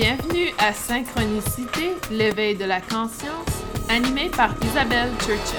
Bienvenue 0.00 0.54
à 0.58 0.72
Synchronicité, 0.72 1.90
l'éveil 2.12 2.56
de 2.56 2.64
la 2.64 2.80
conscience, 2.80 3.64
animé 3.88 4.28
par 4.28 4.54
Isabelle 4.62 5.10
Churchill. 5.18 5.58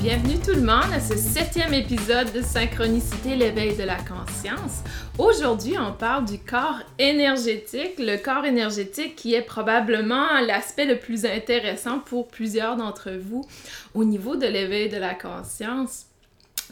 Bienvenue 0.00 0.38
tout 0.38 0.52
le 0.52 0.62
monde 0.62 0.92
à 0.94 1.00
ce 1.00 1.14
septième 1.14 1.74
épisode 1.74 2.32
de 2.32 2.40
Synchronicité, 2.40 3.36
l'éveil 3.36 3.76
de 3.76 3.82
la 3.84 3.96
conscience. 3.96 4.82
Aujourd'hui, 5.16 5.78
on 5.78 5.92
parle 5.92 6.24
du 6.24 6.40
corps 6.40 6.80
énergétique, 6.98 8.00
le 8.00 8.16
corps 8.16 8.44
énergétique 8.44 9.14
qui 9.14 9.34
est 9.34 9.42
probablement 9.42 10.40
l'aspect 10.40 10.86
le 10.86 10.98
plus 10.98 11.24
intéressant 11.24 12.00
pour 12.00 12.26
plusieurs 12.26 12.74
d'entre 12.74 13.12
vous 13.12 13.46
au 13.94 14.02
niveau 14.02 14.34
de 14.34 14.46
l'éveil 14.46 14.88
de 14.88 14.96
la 14.96 15.14
conscience 15.14 16.06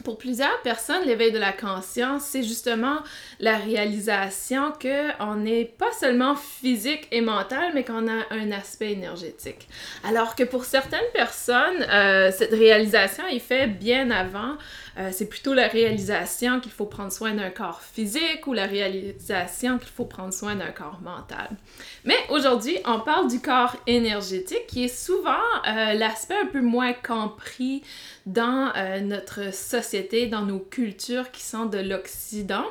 pour 0.05 0.19
plusieurs 0.19 0.61
personnes, 0.63 1.05
l'éveil 1.07 1.33
de 1.33 1.39
la 1.39 1.53
conscience, 1.53 2.23
c'est 2.23 2.43
justement 2.43 2.97
la 3.41 3.57
réalisation 3.57 4.73
qu'on 4.81 5.37
n'est 5.37 5.65
pas 5.65 5.93
seulement 5.93 6.35
physique 6.35 7.07
et 7.13 7.21
mental, 7.21 7.73
mais 7.75 7.85
qu'on 7.85 8.09
a 8.09 8.25
un 8.31 8.51
aspect 8.53 8.93
énergétique. 8.93 9.69
Alors 10.05 10.35
que 10.35 10.45
pour 10.45 10.65
certaines 10.65 11.01
personnes, 11.15 11.83
euh, 11.91 12.31
cette 12.33 12.53
réalisation 12.53 13.27
est 13.29 13.39
faite 13.39 13.79
bien 13.79 14.11
avant. 14.11 14.57
Euh, 14.99 15.09
c'est 15.13 15.29
plutôt 15.29 15.55
la 15.55 15.69
réalisation 15.69 16.61
qu'il 16.61 16.73
faut 16.73 16.85
prendre 16.85 17.13
soin 17.13 17.33
d'un 17.33 17.51
corps 17.51 17.81
physique 17.81 18.47
ou 18.47 18.53
la 18.53 18.67
réalisation 18.67 19.79
qu'il 19.79 19.89
faut 19.89 20.05
prendre 20.05 20.35
soin 20.35 20.55
d'un 20.55 20.71
corps 20.71 21.01
mental. 21.03 21.51
Mais 22.05 22.17
aujourd'hui, 22.29 22.77
on 22.85 23.01
parle 23.01 23.31
du 23.31 23.41
corps 23.41 23.77
énergétique 23.87 24.67
qui 24.69 24.85
est 24.85 24.95
souvent 24.95 25.33
euh, 25.67 25.95
l'aspect 25.95 26.37
un 26.43 26.47
peu 26.47 26.61
moins 26.61 26.93
compris 26.93 27.83
dans 28.27 28.71
euh, 28.77 29.01
notre 29.01 29.55
société, 29.55 30.27
dans 30.27 30.43
nos 30.43 30.61
cultures 30.61 31.31
qui 31.31 31.43
sont 31.43 31.67
de 31.67 31.79
l'Occident. 31.79 32.65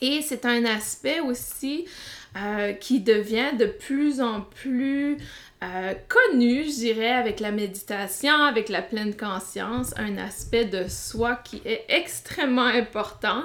Et 0.00 0.22
c'est 0.22 0.44
un 0.44 0.64
aspect 0.64 1.20
aussi 1.20 1.86
qui 2.80 2.98
devient 2.98 3.56
de 3.56 3.66
plus 3.66 4.20
en 4.20 4.40
plus 4.40 5.18
euh, 5.62 5.94
connu, 6.08 6.64
je 6.64 6.74
dirais, 6.74 7.12
avec 7.12 7.40
la 7.40 7.50
méditation, 7.50 8.34
avec 8.34 8.68
la 8.68 8.82
pleine 8.82 9.16
conscience, 9.16 9.94
un 9.96 10.18
aspect 10.18 10.64
de 10.64 10.88
soi 10.88 11.36
qui 11.36 11.62
est 11.64 11.84
extrêmement 11.88 12.66
important 12.66 13.44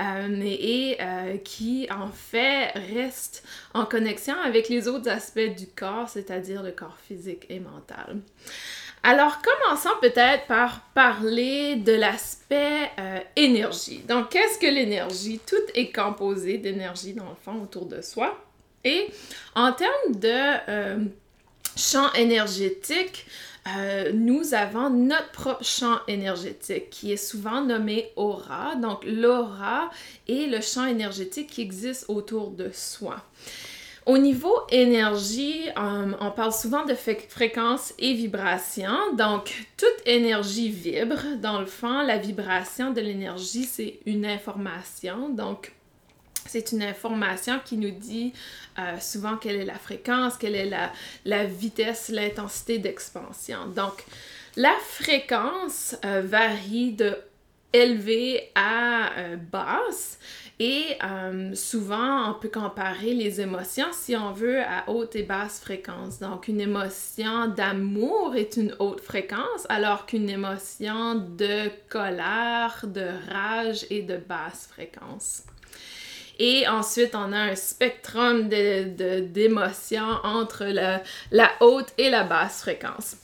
et 0.00 0.96
qui 1.44 1.88
en 1.90 2.08
fait 2.08 2.72
reste 2.94 3.44
en 3.74 3.84
connexion 3.84 4.34
avec 4.44 4.68
les 4.68 4.88
autres 4.88 5.10
aspects 5.10 5.54
du 5.56 5.66
corps, 5.66 6.08
c'est-à-dire 6.08 6.62
le 6.62 6.70
corps 6.70 6.96
physique 7.06 7.44
et 7.50 7.60
mental. 7.60 8.20
Alors, 9.02 9.38
commençons 9.40 9.96
peut-être 10.00 10.46
par 10.46 10.80
parler 10.94 11.76
de 11.76 11.92
l'aspect 11.92 12.90
euh, 12.98 13.20
énergie. 13.36 14.00
Donc, 14.08 14.30
qu'est-ce 14.30 14.58
que 14.58 14.66
l'énergie? 14.66 15.40
Tout 15.46 15.56
est 15.74 15.92
composé 15.92 16.58
d'énergie, 16.58 17.14
dans 17.14 17.28
le 17.28 17.36
fond, 17.42 17.62
autour 17.62 17.86
de 17.86 18.02
soi. 18.02 18.36
Et 18.84 19.08
en 19.54 19.72
termes 19.72 20.14
de 20.14 20.68
euh, 20.68 20.98
champ 21.78 22.12
énergétique, 22.14 23.26
euh, 23.76 24.12
nous 24.12 24.54
avons 24.54 24.90
notre 24.90 25.30
propre 25.30 25.64
champ 25.64 25.98
énergétique 26.08 26.90
qui 26.90 27.12
est 27.12 27.16
souvent 27.16 27.62
nommé 27.62 28.10
aura. 28.16 28.74
Donc, 28.76 29.04
l'aura 29.04 29.90
est 30.28 30.46
le 30.46 30.60
champ 30.60 30.86
énergétique 30.86 31.48
qui 31.48 31.62
existe 31.62 32.06
autour 32.08 32.50
de 32.50 32.70
soi. 32.72 33.22
Au 34.06 34.16
niveau 34.16 34.54
énergie, 34.70 35.68
euh, 35.76 36.12
on 36.18 36.30
parle 36.30 36.52
souvent 36.52 36.86
de 36.86 36.94
fréquence 36.94 37.92
et 37.98 38.14
vibration. 38.14 39.14
Donc, 39.18 39.66
toute 39.76 40.06
énergie 40.06 40.70
vibre. 40.70 41.36
Dans 41.42 41.60
le 41.60 41.66
fond, 41.66 42.00
la 42.02 42.16
vibration 42.16 42.90
de 42.90 43.02
l'énergie, 43.02 43.64
c'est 43.64 43.98
une 44.06 44.24
information. 44.24 45.28
Donc, 45.28 45.72
c'est 46.48 46.72
une 46.72 46.82
information 46.82 47.60
qui 47.64 47.76
nous 47.76 47.90
dit 47.90 48.32
euh, 48.78 48.98
souvent 49.00 49.36
quelle 49.36 49.56
est 49.56 49.64
la 49.64 49.78
fréquence, 49.78 50.36
quelle 50.36 50.54
est 50.54 50.70
la, 51.24 51.44
vitesse, 51.44 52.08
l'intensité 52.08 52.78
d'expansion. 52.78 53.66
Donc, 53.66 54.04
la 54.56 54.74
fréquence 54.82 55.96
euh, 56.04 56.22
varie 56.24 56.92
de 56.92 57.16
élevée 57.72 58.50
à 58.54 59.10
basse 59.52 60.18
et 60.60 60.96
euh, 61.04 61.54
souvent, 61.54 62.30
on 62.30 62.34
peut 62.34 62.48
comparer 62.48 63.14
les 63.14 63.40
émotions, 63.40 63.86
si 63.92 64.16
on 64.16 64.32
veut, 64.32 64.60
à 64.60 64.88
haute 64.88 65.14
et 65.14 65.22
basse 65.22 65.60
fréquence. 65.60 66.18
Donc, 66.18 66.48
une 66.48 66.60
émotion 66.60 67.46
d'amour 67.46 68.34
est 68.34 68.56
une 68.56 68.74
haute 68.80 69.00
fréquence, 69.00 69.66
alors 69.68 70.04
qu'une 70.04 70.28
émotion 70.28 71.14
de 71.14 71.70
colère, 71.88 72.84
de 72.88 73.06
rage 73.30 73.86
est 73.90 74.02
de 74.02 74.16
basse 74.16 74.68
fréquence. 74.72 75.44
Et 76.38 76.68
ensuite, 76.68 77.14
on 77.14 77.32
a 77.32 77.38
un 77.38 77.54
spectrum 77.56 78.48
d'émotions 78.48 80.06
de, 80.06 80.26
entre 80.26 80.64
la 81.30 81.50
haute 81.60 81.88
et 81.98 82.10
la 82.10 82.24
basse 82.24 82.60
fréquence. 82.60 83.16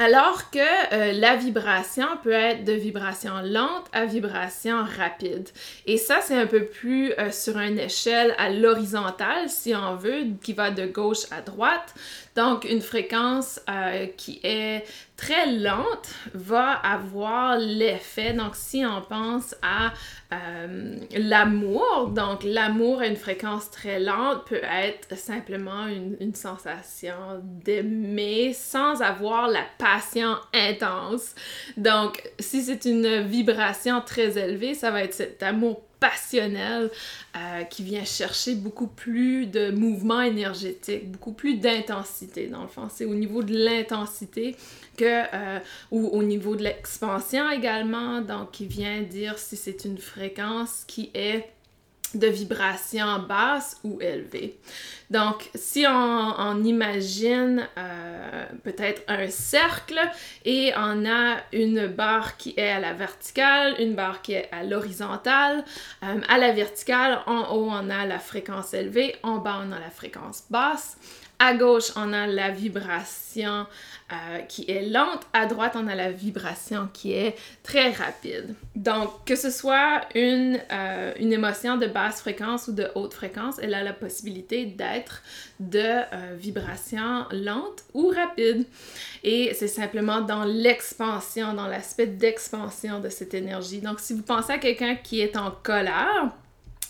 Alors 0.00 0.50
que 0.50 0.58
euh, 0.94 1.12
la 1.12 1.36
vibration 1.36 2.06
peut 2.22 2.32
être 2.32 2.64
de 2.64 2.72
vibration 2.72 3.34
lente 3.42 3.84
à 3.92 4.06
vibration 4.06 4.84
rapide. 4.96 5.48
Et 5.84 5.98
ça, 5.98 6.20
c'est 6.22 6.36
un 6.36 6.46
peu 6.46 6.64
plus 6.64 7.12
euh, 7.18 7.30
sur 7.30 7.58
une 7.58 7.78
échelle 7.78 8.34
à 8.38 8.48
l'horizontale, 8.48 9.50
si 9.50 9.74
on 9.74 9.96
veut, 9.96 10.22
qui 10.42 10.54
va 10.54 10.70
de 10.70 10.86
gauche 10.86 11.26
à 11.30 11.42
droite. 11.42 11.94
Donc, 12.40 12.64
une 12.64 12.80
fréquence 12.80 13.60
euh, 13.68 14.06
qui 14.16 14.40
est 14.42 14.84
très 15.18 15.52
lente 15.52 16.08
va 16.32 16.70
avoir 16.72 17.58
l'effet, 17.58 18.32
donc 18.32 18.56
si 18.56 18.82
on 18.82 19.02
pense 19.02 19.54
à 19.60 19.92
euh, 20.32 20.96
l'amour, 21.18 22.12
donc 22.14 22.42
l'amour 22.42 23.02
à 23.02 23.08
une 23.08 23.16
fréquence 23.16 23.70
très 23.70 24.00
lente 24.00 24.46
peut 24.46 24.62
être 24.64 25.18
simplement 25.18 25.86
une, 25.86 26.16
une 26.18 26.34
sensation 26.34 27.42
d'aimer 27.42 28.54
sans 28.54 29.02
avoir 29.02 29.48
la 29.48 29.64
passion 29.76 30.36
intense. 30.54 31.34
Donc, 31.76 32.22
si 32.38 32.62
c'est 32.62 32.86
une 32.86 33.20
vibration 33.20 34.00
très 34.00 34.38
élevée, 34.38 34.72
ça 34.72 34.90
va 34.90 35.02
être 35.02 35.12
cet 35.12 35.42
amour 35.42 35.82
passionnel 36.00 36.90
euh, 37.36 37.62
qui 37.64 37.84
vient 37.84 38.04
chercher 38.04 38.54
beaucoup 38.54 38.86
plus 38.86 39.46
de 39.46 39.70
mouvement 39.70 40.22
énergétique, 40.22 41.10
beaucoup 41.10 41.32
plus 41.32 41.56
d'intensité 41.56 42.46
dans 42.46 42.62
le 42.62 42.68
fond. 42.68 42.88
C'est 42.90 43.04
au 43.04 43.14
niveau 43.14 43.42
de 43.42 43.56
l'intensité 43.56 44.56
que, 44.96 45.04
euh, 45.04 45.58
ou 45.90 46.08
au 46.08 46.22
niveau 46.22 46.56
de 46.56 46.64
l'expansion 46.64 47.50
également, 47.50 48.22
donc 48.22 48.52
qui 48.52 48.66
vient 48.66 49.02
dire 49.02 49.38
si 49.38 49.56
c'est 49.56 49.84
une 49.84 49.98
fréquence 49.98 50.84
qui 50.86 51.10
est 51.14 51.50
de 52.14 52.26
vibration 52.26 53.20
basse 53.20 53.78
ou 53.84 54.00
élevée. 54.00 54.58
Donc, 55.10 55.50
si 55.54 55.84
on, 55.88 56.62
imagine 56.64 57.66
euh, 57.76 58.44
peut-être 58.62 59.02
un 59.08 59.28
cercle 59.28 59.98
et 60.44 60.72
on 60.76 61.04
a 61.04 61.38
une 61.52 61.88
barre 61.88 62.36
qui 62.36 62.54
est 62.56 62.70
à 62.70 62.78
la 62.78 62.92
verticale, 62.92 63.74
une 63.80 63.94
barre 63.94 64.22
qui 64.22 64.34
est 64.34 64.48
à 64.52 64.62
l'horizontale, 64.62 65.64
euh, 66.04 66.20
à 66.28 66.38
la 66.38 66.52
verticale, 66.52 67.20
en 67.26 67.52
haut, 67.52 67.70
on 67.70 67.90
a 67.90 68.06
la 68.06 68.18
fréquence 68.18 68.72
élevée, 68.72 69.16
en 69.22 69.38
bas, 69.38 69.62
on 69.66 69.72
a 69.72 69.80
la 69.80 69.90
fréquence 69.90 70.44
basse. 70.48 70.96
À 71.42 71.54
gauche, 71.54 71.90
on 71.96 72.12
a 72.12 72.26
la 72.26 72.50
vibration 72.50 73.66
euh, 74.12 74.40
qui 74.40 74.70
est 74.70 74.82
lente. 74.90 75.22
À 75.32 75.46
droite, 75.46 75.72
on 75.74 75.86
a 75.86 75.94
la 75.94 76.12
vibration 76.12 76.86
qui 76.92 77.14
est 77.14 77.34
très 77.62 77.92
rapide. 77.92 78.54
Donc, 78.76 79.24
que 79.24 79.34
ce 79.34 79.48
soit 79.48 80.02
une, 80.14 80.60
euh, 80.70 81.14
émotion 81.16 81.78
de 81.78 81.86
basse 81.86 82.20
fréquence 82.20 82.68
ou 82.68 82.72
de 82.72 82.88
haute 82.94 83.14
fréquence, 83.14 83.54
elle 83.62 83.72
a 83.72 83.82
la 83.82 83.94
possibilité 83.94 84.66
d'être 84.66 85.22
de 85.60 85.78
euh, 85.78 86.36
vibration 86.36 87.24
lente 87.30 87.84
ou 87.94 88.08
rapide. 88.08 88.66
Et 89.24 89.54
c'est 89.54 89.66
simplement 89.66 90.20
dans 90.20 90.44
l'expansion, 90.44 91.54
dans 91.54 91.68
l'aspect 91.68 92.06
d'expansion 92.06 93.00
de 93.00 93.08
cette 93.08 93.32
énergie. 93.32 93.80
Donc, 93.80 94.00
si 94.00 94.12
vous 94.12 94.22
pensez 94.22 94.52
à 94.52 94.58
quelqu'un 94.58 94.94
qui 94.94 95.22
est 95.22 95.38
en 95.38 95.52
colère, 95.52 96.34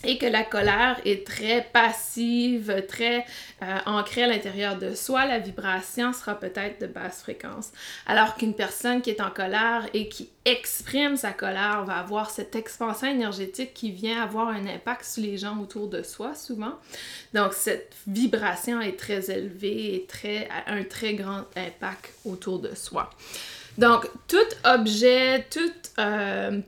et 0.03 0.17
que 0.17 0.25
la 0.25 0.43
colère 0.43 0.99
est 1.05 1.25
très 1.25 1.61
passive, 1.73 2.85
très 2.87 3.25
euh, 3.61 3.77
ancrée 3.85 4.23
à 4.23 4.27
l'intérieur 4.27 4.77
de 4.77 4.95
soi, 4.95 5.25
la 5.25 5.39
vibration 5.39 6.13
sera 6.13 6.35
peut-être 6.35 6.81
de 6.81 6.87
basse 6.87 7.21
fréquence. 7.21 7.71
Alors 8.07 8.35
qu'une 8.35 8.55
personne 8.55 9.01
qui 9.01 9.11
est 9.11 9.21
en 9.21 9.29
colère 9.29 9.87
et 9.93 10.09
qui 10.09 10.29
exprime 10.45 11.17
sa 11.17 11.31
colère 11.31 11.83
va 11.85 11.97
avoir 11.97 12.29
cette 12.31 12.55
expansion 12.55 13.07
énergétique 13.07 13.73
qui 13.73 13.91
vient 13.91 14.21
avoir 14.21 14.47
un 14.47 14.65
impact 14.65 15.05
sur 15.05 15.23
les 15.23 15.37
gens 15.37 15.59
autour 15.59 15.87
de 15.87 16.01
soi 16.01 16.33
souvent. 16.33 16.73
Donc 17.33 17.53
cette 17.53 17.93
vibration 18.07 18.81
est 18.81 18.97
très 18.97 19.29
élevée 19.29 19.95
et 19.95 20.05
très, 20.07 20.47
a 20.49 20.71
un 20.71 20.83
très 20.83 21.13
grand 21.13 21.43
impact 21.55 22.13
autour 22.25 22.59
de 22.59 22.73
soi. 22.75 23.09
Donc 23.77 24.07
tout 24.27 24.37
objet, 24.63 25.45
tout... 25.49 25.71
Euh, 25.99 26.59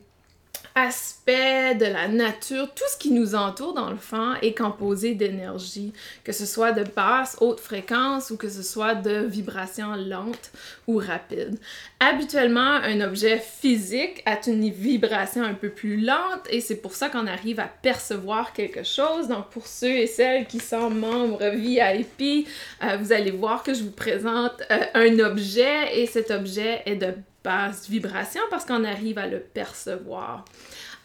aspect 0.76 1.76
de 1.76 1.86
la 1.86 2.08
nature, 2.08 2.68
tout 2.74 2.84
ce 2.92 2.98
qui 2.98 3.12
nous 3.12 3.36
entoure 3.36 3.74
dans 3.74 3.90
le 3.90 3.98
fond 3.98 4.34
est 4.42 4.58
composé 4.58 5.14
d'énergie, 5.14 5.94
que 6.24 6.32
ce 6.32 6.46
soit 6.46 6.72
de 6.72 6.84
basse, 6.84 7.38
haute 7.42 7.60
fréquence 7.60 8.32
ou 8.32 8.38
que 8.38 8.50
ce 8.50 8.64
soit 8.64 8.96
de 8.96 9.24
vibrations 9.26 9.96
lentes 9.96 10.52
ou 10.88 10.98
rapides. 10.98 11.60
Habituellement, 12.00 12.60
un 12.60 13.02
objet 13.02 13.40
physique 13.40 14.24
a 14.26 14.38
une 14.48 14.70
vibration 14.70 15.44
un 15.44 15.54
peu 15.54 15.70
plus 15.70 16.02
lente 16.02 16.48
et 16.50 16.60
c'est 16.60 16.78
pour 16.78 16.94
ça 16.94 17.10
qu'on 17.10 17.28
arrive 17.28 17.60
à 17.60 17.70
percevoir 17.82 18.54
quelque 18.54 18.84
chose. 18.84 19.28
Donc 19.28 19.50
pour 19.50 19.68
ceux 19.68 19.96
et 19.98 20.08
celles 20.08 20.48
qui 20.48 20.60
sont 20.60 20.90
membres 20.90 21.50
VIP, 21.50 22.48
euh, 22.84 22.98
vous 22.98 23.14
allez 23.14 23.32
voir 23.32 23.64
que 23.64 23.74
je 23.74 23.84
vous 23.84 23.92
présente 23.92 24.62
euh, 24.72 24.80
un 24.96 25.20
objet 25.20 26.00
et 26.00 26.08
cet 26.08 26.32
objet 26.32 26.82
est 26.86 26.96
de 26.96 27.14
basse 27.44 27.90
vibration 27.90 28.42
parce 28.50 28.66
qu'on 28.66 28.84
arrive 28.84 29.18
à 29.18 29.28
le 29.28 29.40
percevoir. 29.40 30.46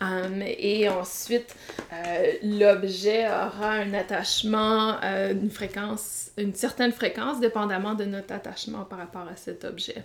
Um, 0.01 0.43
et 0.43 0.89
ensuite, 0.89 1.57
euh, 1.93 2.33
l'objet 2.43 3.27
aura 3.27 3.71
un 3.71 3.95
attachement, 3.95 4.97
euh, 5.03 5.33
une 5.33 5.51
fréquence, 5.51 6.31
une 6.39 6.55
certaine 6.55 6.93
fréquence, 6.93 7.41
dépendamment 7.41 7.95
de 7.95 8.05
notre 8.05 8.33
attachement 8.33 8.85
par 8.85 9.01
rapport 9.01 9.27
à 9.29 9.35
cet 9.35 9.65
objet. 9.65 10.05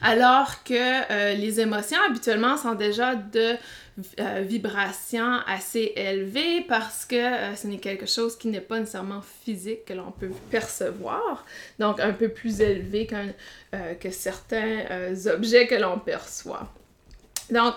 Alors 0.00 0.62
que 0.64 0.74
euh, 0.74 1.34
les 1.34 1.60
émotions 1.60 1.98
habituellement 2.08 2.56
sont 2.56 2.74
déjà 2.74 3.14
de 3.14 3.56
vibrations 4.42 5.40
assez 5.48 5.92
élevées 5.96 6.60
parce 6.68 7.04
que 7.04 7.56
ce 7.56 7.66
n'est 7.66 7.78
quelque 7.78 8.06
chose 8.06 8.38
qui 8.38 8.46
n'est 8.46 8.60
pas 8.60 8.78
nécessairement 8.78 9.22
physique 9.44 9.86
que 9.86 9.92
l'on 9.92 10.12
peut 10.12 10.30
percevoir, 10.52 11.44
donc 11.80 11.98
un 11.98 12.12
peu 12.12 12.28
plus 12.28 12.60
élevé 12.60 13.08
que 13.08 14.10
certains 14.10 14.84
objets 15.26 15.66
que 15.66 15.74
l'on 15.74 15.98
perçoit. 15.98 16.72
Donc, 17.50 17.76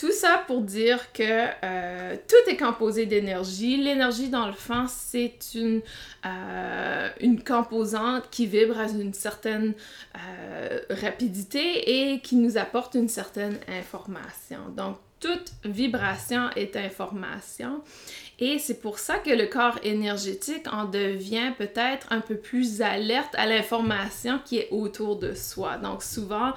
tout 0.00 0.12
ça 0.12 0.42
pour 0.46 0.62
dire 0.62 1.12
que 1.12 1.22
euh, 1.62 2.16
tout 2.26 2.50
est 2.50 2.56
composé 2.56 3.04
d'énergie. 3.04 3.76
L'énergie, 3.76 4.30
dans 4.30 4.46
le 4.46 4.54
fond, 4.54 4.86
c'est 4.88 5.54
une, 5.54 5.82
euh, 6.24 7.08
une 7.20 7.44
composante 7.44 8.30
qui 8.30 8.46
vibre 8.46 8.78
à 8.78 8.86
une 8.86 9.12
certaine 9.12 9.74
euh, 10.16 10.80
rapidité 10.88 12.12
et 12.12 12.20
qui 12.20 12.36
nous 12.36 12.56
apporte 12.56 12.94
une 12.94 13.08
certaine 13.08 13.58
information. 13.68 14.60
Donc, 14.74 14.96
toute 15.20 15.52
vibration 15.66 16.48
est 16.56 16.76
information. 16.76 17.82
Et 18.42 18.58
c'est 18.58 18.80
pour 18.80 18.98
ça 18.98 19.18
que 19.18 19.28
le 19.28 19.46
corps 19.46 19.78
énergétique 19.82 20.66
en 20.72 20.86
devient 20.86 21.52
peut-être 21.58 22.06
un 22.10 22.20
peu 22.20 22.36
plus 22.36 22.80
alerte 22.80 23.34
à 23.34 23.44
l'information 23.44 24.40
qui 24.42 24.56
est 24.56 24.68
autour 24.70 25.16
de 25.16 25.34
soi. 25.34 25.76
Donc 25.76 26.02
souvent, 26.02 26.52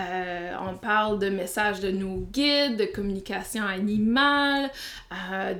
euh, 0.00 0.54
on 0.66 0.78
parle 0.78 1.18
de 1.18 1.28
messages 1.28 1.80
de 1.80 1.90
nos 1.90 2.20
guides, 2.32 2.78
de 2.78 2.86
communication 2.86 3.64
animale, 3.64 4.70
euh, 5.12 5.52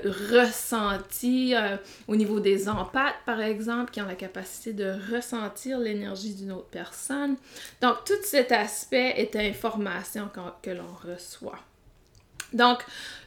de 0.00 0.08
ressenti 0.34 1.54
euh, 1.54 1.76
au 2.08 2.16
niveau 2.16 2.40
des 2.40 2.70
empathes, 2.70 3.20
par 3.26 3.42
exemple, 3.42 3.90
qui 3.90 4.00
ont 4.00 4.06
la 4.06 4.14
capacité 4.14 4.72
de 4.72 4.96
ressentir 5.14 5.78
l'énergie 5.78 6.34
d'une 6.34 6.52
autre 6.52 6.70
personne. 6.70 7.36
Donc 7.82 8.04
tout 8.06 8.14
cet 8.22 8.52
aspect 8.52 9.12
est 9.18 9.36
information 9.36 10.30
que 10.62 10.70
l'on 10.70 10.94
reçoit. 11.12 11.58
Donc, 12.54 12.78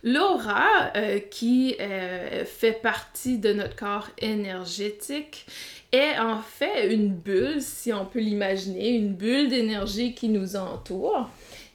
l'aura, 0.03 0.91
euh, 0.95 1.19
qui 1.19 1.75
euh, 1.79 2.45
fait 2.45 2.81
partie 2.81 3.37
de 3.37 3.53
notre 3.53 3.75
corps 3.75 4.07
énergétique, 4.17 5.45
est 5.91 6.17
en 6.17 6.41
fait 6.41 6.93
une 6.93 7.09
bulle, 7.09 7.61
si 7.61 7.93
on 7.93 8.05
peut 8.05 8.19
l'imaginer, 8.19 8.89
une 8.89 9.13
bulle 9.13 9.49
d'énergie 9.49 10.13
qui 10.13 10.29
nous 10.29 10.55
entoure. 10.55 11.29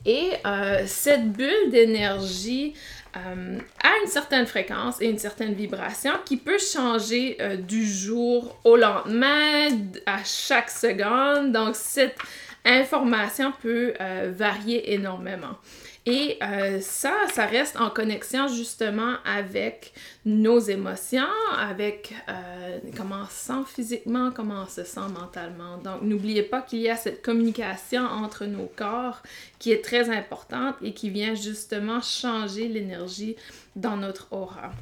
Et 0.04 0.30
euh, 0.44 0.82
cette 0.86 1.30
bulle 1.30 1.70
d'énergie 1.70 2.74
a 3.14 3.90
une 4.02 4.08
certaine 4.08 4.46
fréquence 4.46 5.02
et 5.02 5.06
une 5.06 5.18
certaine 5.18 5.52
vibration 5.52 6.12
qui 6.24 6.38
peut 6.38 6.58
changer 6.58 7.36
du 7.68 7.86
jour 7.86 8.58
au 8.64 8.74
lendemain, 8.74 9.68
à 10.06 10.24
chaque 10.24 10.70
seconde. 10.70 11.52
Donc, 11.52 11.76
cette 11.76 12.16
information 12.64 13.52
peut 13.60 13.92
varier 14.30 14.94
énormément. 14.94 15.58
Et 16.04 16.36
euh, 16.42 16.80
ça, 16.80 17.14
ça 17.32 17.46
reste 17.46 17.76
en 17.76 17.88
connexion 17.88 18.48
justement 18.48 19.14
avec 19.24 19.92
nos 20.24 20.58
émotions, 20.58 21.22
avec 21.56 22.12
euh, 22.28 22.78
comment 22.96 23.22
on 23.22 23.26
se 23.26 23.46
sent 23.46 23.62
physiquement, 23.66 24.32
comment 24.32 24.62
on 24.62 24.68
se 24.68 24.82
sent 24.82 25.08
mentalement. 25.14 25.78
Donc, 25.78 26.02
n'oubliez 26.02 26.42
pas 26.42 26.60
qu'il 26.60 26.80
y 26.80 26.88
a 26.88 26.96
cette 26.96 27.22
communication 27.22 28.02
entre 28.02 28.46
nos 28.46 28.66
corps 28.74 29.22
qui 29.60 29.70
est 29.70 29.84
très 29.84 30.10
importante 30.10 30.74
et 30.82 30.92
qui 30.92 31.08
vient 31.08 31.36
justement 31.36 32.00
changer 32.00 32.66
l'énergie 32.66 33.36
dans 33.76 33.96
notre 33.96 34.26
aura. 34.32 34.72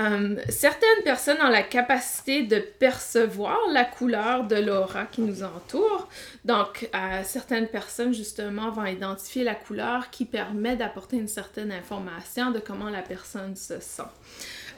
Euh, 0.00 0.36
certaines 0.48 1.02
personnes 1.02 1.38
ont 1.42 1.48
la 1.48 1.64
capacité 1.64 2.44
de 2.44 2.58
percevoir 2.58 3.58
la 3.72 3.84
couleur 3.84 4.44
de 4.44 4.54
l'aura 4.54 5.06
qui 5.06 5.22
nous 5.22 5.42
entoure. 5.42 6.08
Donc, 6.44 6.88
euh, 6.94 7.20
certaines 7.24 7.66
personnes, 7.66 8.14
justement, 8.14 8.70
vont 8.70 8.84
identifier 8.84 9.42
la 9.42 9.56
couleur 9.56 10.10
qui 10.10 10.24
permet 10.24 10.76
d'apporter 10.76 11.16
une 11.16 11.26
certaine 11.26 11.72
information 11.72 12.52
de 12.52 12.60
comment 12.60 12.90
la 12.90 13.02
personne 13.02 13.56
se 13.56 13.80
sent. 13.80 14.02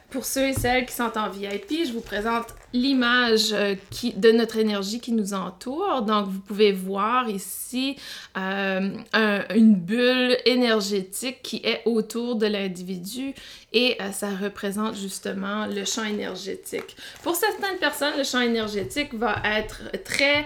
Pour 0.09 0.25
ceux 0.25 0.47
et 0.47 0.53
celles 0.53 0.85
qui 0.85 0.93
sont 0.93 1.17
en 1.17 1.29
VIP, 1.29 1.85
je 1.85 1.93
vous 1.93 2.01
présente 2.01 2.47
l'image 2.73 3.53
euh, 3.53 3.75
de 4.15 4.31
notre 4.31 4.57
énergie 4.57 4.99
qui 4.99 5.11
nous 5.11 5.33
entoure. 5.33 6.01
Donc, 6.03 6.27
vous 6.27 6.39
pouvez 6.39 6.71
voir 6.71 7.29
ici 7.29 7.97
euh, 8.37 8.89
une 9.55 9.75
bulle 9.75 10.37
énergétique 10.45 11.41
qui 11.41 11.61
est 11.63 11.81
autour 11.85 12.35
de 12.35 12.47
l'individu 12.47 13.33
et 13.73 13.97
euh, 14.01 14.11
ça 14.11 14.29
représente 14.29 14.95
justement 14.95 15.67
le 15.67 15.85
champ 15.85 16.03
énergétique. 16.03 16.95
Pour 17.23 17.35
certaines 17.35 17.77
personnes, 17.77 18.13
le 18.17 18.23
champ 18.23 18.41
énergétique 18.41 19.13
va 19.13 19.41
être 19.45 19.81
très 20.03 20.45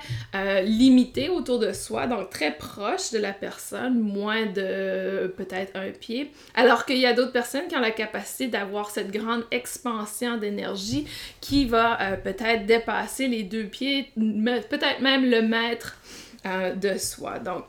limité 0.64 1.30
autour 1.30 1.60
de 1.60 1.72
soi, 1.72 2.08
donc 2.08 2.30
très 2.30 2.52
proche 2.52 3.12
de 3.12 3.18
la 3.18 3.34
personne, 3.34 4.00
moins 4.00 4.46
de 4.46 5.34
peut-être 5.38 5.76
un 5.76 5.92
pied, 5.92 6.32
alors 6.54 6.86
qu'il 6.86 6.98
y 6.98 7.06
a 7.06 7.14
d'autres 7.14 7.32
personnes 7.32 7.68
qui 7.68 7.76
ont 7.76 7.82
la 7.82 7.92
capacité 7.92 8.48
d'avoir 8.48 8.90
cette 8.90 9.12
grande 9.12 9.44
expansion 9.52 10.38
d'énergie 10.38 11.06
qui 11.42 11.66
va 11.66 12.15
euh, 12.16 12.18
peut-être 12.18 12.66
dépasser 12.66 13.28
les 13.28 13.44
deux 13.44 13.66
pieds, 13.66 14.12
peut-être 14.16 15.02
même 15.02 15.30
le 15.30 15.42
mètre 15.42 15.98
euh, 16.46 16.74
de 16.74 16.98
soi. 16.98 17.40
Donc, 17.40 17.66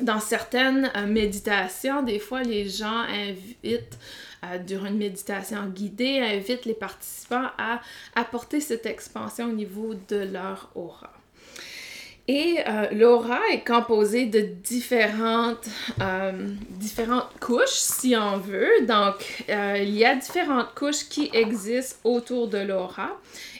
dans 0.00 0.20
certaines 0.20 0.90
euh, 0.96 1.06
méditations, 1.06 2.02
des 2.02 2.18
fois, 2.18 2.42
les 2.42 2.68
gens 2.68 3.04
invitent 3.08 3.98
durant 4.66 4.88
une 4.88 4.98
méditation 4.98 5.64
guidée, 5.68 6.20
invitent 6.20 6.66
les 6.66 6.74
participants 6.74 7.48
à 7.56 7.80
apporter 8.14 8.60
cette 8.60 8.84
expansion 8.84 9.46
au 9.46 9.52
niveau 9.52 9.94
de 9.94 10.16
leur 10.16 10.70
aura. 10.74 11.13
Et 12.26 12.56
euh, 12.66 12.88
l'aura 12.92 13.40
est 13.52 13.66
composée 13.66 14.24
de 14.26 14.40
différentes, 14.40 15.68
euh, 16.00 16.32
différentes 16.70 17.38
couches, 17.38 17.68
si 17.68 18.16
on 18.16 18.38
veut. 18.38 18.86
Donc, 18.86 19.44
euh, 19.50 19.78
il 19.78 19.94
y 19.94 20.06
a 20.06 20.14
différentes 20.14 20.74
couches 20.74 21.06
qui 21.10 21.28
existent 21.34 21.96
autour 22.04 22.48
de 22.48 22.58
l'aura. 22.58 23.10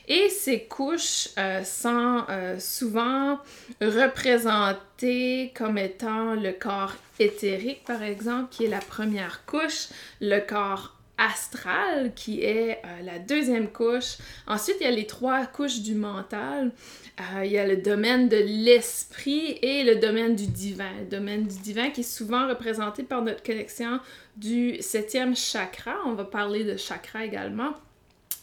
Et 0.09 0.29
ces 0.29 0.65
couches 0.65 1.31
sont 1.65 2.25
souvent 2.59 3.39
représentées 3.81 5.51
comme 5.57 5.79
étant 5.79 6.35
le 6.35 6.53
corps 6.53 6.93
éthérique, 7.19 7.85
par 7.85 8.03
exemple, 8.03 8.49
qui 8.51 8.67
est 8.67 8.69
la 8.69 8.81
première 8.81 9.47
couche, 9.47 9.89
le 10.21 10.41
corps 10.41 10.95
astral, 11.19 12.13
qui 12.15 12.43
est 12.43 12.83
la 13.05 13.19
deuxième 13.19 13.69
couche. 13.69 14.19
Ensuite, 14.47 14.77
il 14.81 14.85
y 14.85 14.87
a 14.87 14.91
les 14.91 15.07
trois 15.07 15.47
couches 15.47 15.81
du 15.81 15.95
mental. 15.95 16.73
Euh, 17.21 17.45
il 17.45 17.53
y 17.53 17.59
a 17.59 17.67
le 17.67 17.77
domaine 17.77 18.29
de 18.29 18.37
l'esprit 18.37 19.59
et 19.63 19.85
le 19.85 19.97
domaine 19.97 20.35
du 20.35 20.47
divin. 20.47 20.91
Le 20.99 21.07
domaine 21.07 21.45
du 21.45 21.57
divin 21.59 21.91
qui 21.91 22.01
est 22.01 22.03
souvent 22.03 22.49
représenté 22.49 23.05
par 23.05 23.23
notre 23.23 23.43
connexion 23.43 24.01
du 24.37 24.83
septième 24.83 25.37
chakra. 25.37 25.95
On 26.07 26.15
va 26.15 26.25
parler 26.25 26.65
de 26.65 26.77
chakra 26.77 27.25
également. 27.25 27.75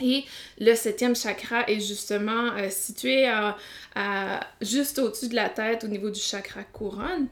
Et 0.02 0.26
le 0.60 0.76
septième 0.76 1.16
chakra 1.16 1.68
est 1.68 1.80
justement 1.80 2.52
euh, 2.58 2.70
situé 2.70 3.30
juste 4.62 5.00
au-dessus 5.00 5.28
de 5.28 5.36
la 5.36 5.50
tête 5.50 5.84
au 5.84 5.88
niveau 5.88 6.10
du 6.10 6.20
chakra 6.20 6.64
couronne, 6.64 7.28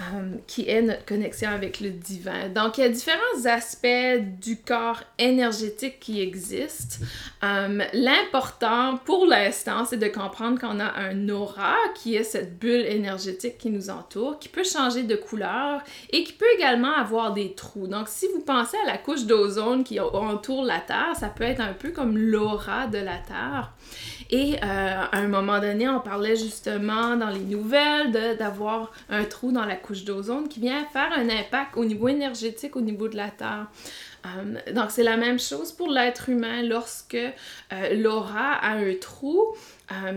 euh, 0.00 0.36
qui 0.46 0.68
est 0.68 0.82
notre 0.82 1.04
connexion 1.04 1.50
avec 1.50 1.80
le 1.80 1.90
divin. 1.90 2.48
Donc, 2.48 2.78
il 2.78 2.80
y 2.82 2.84
a 2.84 2.88
différents 2.88 3.44
aspects 3.44 3.86
du 4.40 4.56
corps 4.56 5.02
énergétique 5.18 6.00
qui 6.00 6.20
existent. 6.20 7.04
Euh, 7.44 7.84
l'important 7.92 8.98
pour 9.04 9.26
l'instant, 9.26 9.84
c'est 9.84 9.98
de 9.98 10.08
comprendre 10.08 10.58
qu'on 10.58 10.80
a 10.80 10.92
un 10.96 11.28
aura, 11.28 11.76
qui 11.94 12.16
est 12.16 12.24
cette 12.24 12.58
bulle 12.58 12.86
énergétique 12.86 13.58
qui 13.58 13.70
nous 13.70 13.90
entoure, 13.90 14.38
qui 14.38 14.48
peut 14.48 14.64
changer 14.64 15.02
de 15.02 15.16
couleur 15.16 15.82
et 16.10 16.24
qui 16.24 16.32
peut 16.32 16.50
également 16.56 16.94
avoir 16.94 17.32
des 17.32 17.52
trous. 17.52 17.86
Donc, 17.86 18.08
si 18.08 18.26
vous 18.34 18.40
pensez 18.40 18.76
à 18.84 18.86
la 18.86 18.98
couche 18.98 19.26
d'ozone 19.26 19.84
qui 19.84 20.00
entoure 20.00 20.64
la 20.64 20.80
Terre, 20.80 21.14
ça 21.18 21.28
peut 21.28 21.44
être 21.44 21.60
un 21.60 21.74
peu 21.74 21.90
comme 21.90 22.09
l'aura 22.16 22.86
de 22.86 22.98
la 22.98 23.18
Terre. 23.18 23.72
Et 24.30 24.54
euh, 24.54 24.58
à 24.62 25.18
un 25.18 25.26
moment 25.26 25.58
donné, 25.58 25.88
on 25.88 26.00
parlait 26.00 26.36
justement 26.36 27.16
dans 27.16 27.30
les 27.30 27.40
nouvelles 27.40 28.12
d'avoir 28.38 28.92
un 29.08 29.24
trou 29.24 29.50
dans 29.50 29.64
la 29.64 29.74
couche 29.74 30.04
d'ozone 30.04 30.48
qui 30.48 30.60
vient 30.60 30.84
faire 30.92 31.10
un 31.16 31.28
impact 31.28 31.76
au 31.76 31.84
niveau 31.84 32.08
énergétique, 32.08 32.76
au 32.76 32.80
niveau 32.80 33.08
de 33.08 33.16
la 33.16 33.30
Terre. 33.30 33.66
Euh, 34.26 34.72
donc 34.72 34.90
c'est 34.90 35.02
la 35.02 35.16
même 35.16 35.40
chose 35.40 35.72
pour 35.72 35.88
l'être 35.88 36.28
humain 36.28 36.62
lorsque 36.62 37.14
euh, 37.14 37.94
l'aura 37.94 38.52
a 38.52 38.74
un 38.74 38.94
trou. 38.94 39.56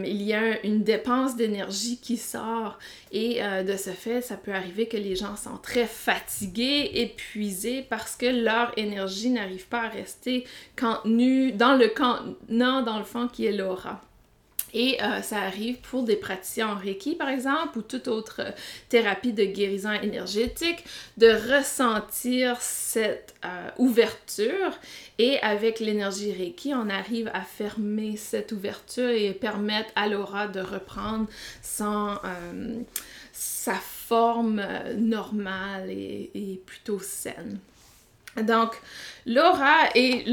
Il 0.03 0.21
y 0.21 0.33
a 0.33 0.63
une 0.65 0.83
dépense 0.83 1.35
d'énergie 1.35 1.97
qui 1.97 2.17
sort 2.17 2.77
et 3.11 3.41
de 3.41 3.75
ce 3.75 3.89
fait, 3.89 4.21
ça 4.21 4.37
peut 4.37 4.53
arriver 4.53 4.87
que 4.87 4.97
les 4.97 5.15
gens 5.15 5.35
sont 5.35 5.57
très 5.57 5.85
fatigués, 5.87 6.91
épuisés 6.93 7.85
parce 7.89 8.15
que 8.15 8.25
leur 8.25 8.77
énergie 8.77 9.29
n'arrive 9.29 9.67
pas 9.67 9.83
à 9.83 9.89
rester 9.89 10.45
contenue 10.77 11.51
dans 11.51 11.75
le 11.75 11.87
contenant, 11.87 12.81
dans 12.81 12.99
le 12.99 13.05
fond, 13.05 13.27
qui 13.27 13.45
est 13.45 13.51
l'aura. 13.51 14.01
Et 14.73 15.01
euh, 15.01 15.21
ça 15.21 15.41
arrive 15.41 15.77
pour 15.77 16.03
des 16.03 16.15
praticiens 16.15 16.69
en 16.69 16.75
Reiki, 16.75 17.15
par 17.15 17.29
exemple, 17.29 17.77
ou 17.77 17.81
toute 17.81 18.07
autre 18.07 18.41
euh, 18.41 18.51
thérapie 18.89 19.33
de 19.33 19.43
guérison 19.43 19.91
énergétique, 19.91 20.83
de 21.17 21.27
ressentir 21.55 22.59
cette 22.59 23.35
euh, 23.45 23.69
ouverture. 23.77 24.79
Et 25.19 25.39
avec 25.39 25.79
l'énergie 25.79 26.31
Reiki, 26.31 26.73
on 26.73 26.89
arrive 26.89 27.29
à 27.33 27.41
fermer 27.41 28.17
cette 28.17 28.51
ouverture 28.51 29.09
et 29.09 29.33
permettre 29.33 29.91
à 29.95 30.07
l'aura 30.07 30.47
de 30.47 30.59
reprendre 30.59 31.27
sa 31.61 32.19
forme 33.75 34.65
normale 34.97 35.91
et 35.91 36.61
plutôt 36.65 36.99
saine. 36.99 37.59
Donc, 38.41 38.71
l'aura 39.27 39.89
est 39.93 40.25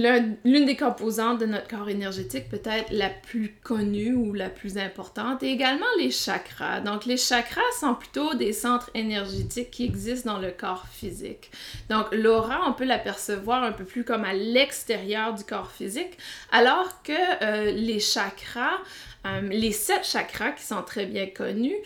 l'une 0.45 0.65
des 0.65 0.77
composantes 0.77 1.39
de 1.39 1.47
notre 1.47 1.69
corps 1.69 1.91
énergétique, 1.91 2.49
peut-être 2.49 2.91
la 2.91 3.11
plus 3.11 3.55
connue 3.63 4.15
ou 4.15 4.33
la 4.33 4.49
plus 4.49 4.79
importante, 4.79 5.43
et 5.43 5.51
également 5.51 5.85
les 5.99 6.11
chakras. 6.11 6.81
Donc, 6.81 7.05
les 7.05 7.19
chakras 7.19 7.61
sont 7.79 7.95
plutôt 7.95 8.35
des 8.35 8.55
centres 8.55 8.91
énergétiques 8.95 9.71
qui 9.71 9.85
existent 9.85 10.33
dans 10.33 10.41
le 10.41 10.51
corps 10.51 10.87
physique. 10.91 11.51
Donc, 11.91 12.07
l'aura, 12.13 12.61
on 12.67 12.73
peut 12.73 12.87
l'apercevoir 12.87 13.63
un 13.63 13.73
peu 13.73 13.85
plus 13.85 14.05
comme 14.05 14.25
à 14.25 14.33
l'extérieur 14.33 15.35
du 15.35 15.45
corps 15.45 15.71
physique, 15.71 16.17
alors 16.51 17.03
que 17.03 17.13
euh, 17.43 17.73
les 17.73 18.01
chakras, 18.01 18.79
euh, 19.27 19.41
les 19.43 19.73
sept 19.73 20.05
chakras 20.05 20.53
qui 20.53 20.65
sont 20.65 20.83
très 20.83 21.05
bien 21.05 21.27
connus, 21.27 21.77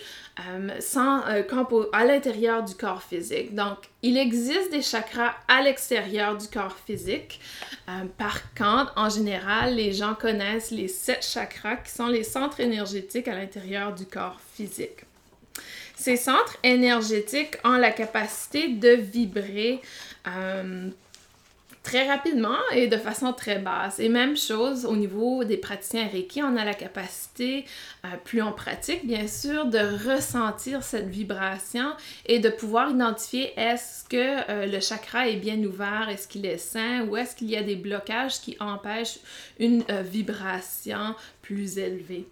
euh, 0.48 0.80
sont 0.80 1.20
à 1.92 2.04
l'intérieur 2.04 2.62
du 2.62 2.74
corps 2.74 3.02
physique. 3.02 3.54
Donc, 3.54 3.78
il 4.02 4.16
existe 4.16 4.70
des 4.70 4.82
chakras 4.82 5.34
à 5.48 5.62
l'extérieur 5.62 6.36
du 6.36 6.46
corps 6.48 6.76
physique. 6.86 7.40
Euh, 7.88 8.04
par 8.18 8.54
contre, 8.54 8.92
en 8.96 9.08
général, 9.08 9.74
les 9.74 9.92
gens 9.92 10.14
connaissent 10.14 10.70
les 10.70 10.88
sept 10.88 11.24
chakras 11.24 11.76
qui 11.76 11.90
sont 11.90 12.06
les 12.06 12.24
centres 12.24 12.60
énergétiques 12.60 13.28
à 13.28 13.34
l'intérieur 13.34 13.94
du 13.94 14.06
corps 14.06 14.40
physique. 14.54 15.04
Ces 15.96 16.16
centres 16.16 16.56
énergétiques 16.62 17.56
ont 17.64 17.76
la 17.76 17.90
capacité 17.90 18.68
de 18.68 18.90
vibrer 18.90 19.80
euh, 20.26 20.90
très 21.84 22.08
rapidement 22.08 22.58
et 22.72 22.88
de 22.88 22.96
façon 22.96 23.32
très 23.34 23.58
basse. 23.58 24.00
Et 24.00 24.08
même 24.08 24.36
chose 24.36 24.86
au 24.86 24.96
niveau 24.96 25.44
des 25.44 25.58
praticiens 25.58 26.08
Reiki, 26.08 26.42
on 26.42 26.56
a 26.56 26.64
la 26.64 26.72
capacité, 26.72 27.66
euh, 28.04 28.08
plus 28.24 28.42
on 28.42 28.52
pratique 28.52 29.06
bien 29.06 29.28
sûr, 29.28 29.66
de 29.66 29.78
ressentir 30.08 30.82
cette 30.82 31.08
vibration 31.08 31.92
et 32.24 32.38
de 32.40 32.48
pouvoir 32.48 32.90
identifier 32.90 33.52
est-ce 33.58 34.02
que 34.08 34.50
euh, 34.50 34.66
le 34.66 34.80
chakra 34.80 35.28
est 35.28 35.36
bien 35.36 35.62
ouvert, 35.62 36.08
est-ce 36.08 36.26
qu'il 36.26 36.46
est 36.46 36.58
sain 36.58 37.04
ou 37.06 37.18
est-ce 37.18 37.36
qu'il 37.36 37.50
y 37.50 37.56
a 37.56 37.62
des 37.62 37.76
blocages 37.76 38.40
qui 38.40 38.56
empêchent 38.60 39.18
une 39.60 39.84
euh, 39.90 40.00
vibration 40.00 41.14
plus 41.42 41.76
élevée. 41.76 42.26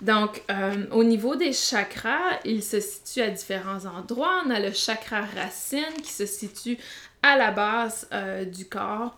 Donc, 0.00 0.42
au 0.90 1.04
niveau 1.04 1.36
des 1.36 1.52
chakras, 1.52 2.40
ils 2.44 2.64
se 2.64 2.80
situent 2.80 3.22
à 3.22 3.30
différents 3.30 3.84
endroits. 3.84 4.42
On 4.44 4.50
a 4.50 4.58
le 4.58 4.72
chakra 4.72 5.20
racine 5.20 6.02
qui 6.02 6.10
se 6.10 6.26
situe 6.26 6.76
la 7.34 7.50
base 7.50 8.06
euh, 8.12 8.44
du 8.44 8.68
corps. 8.68 9.16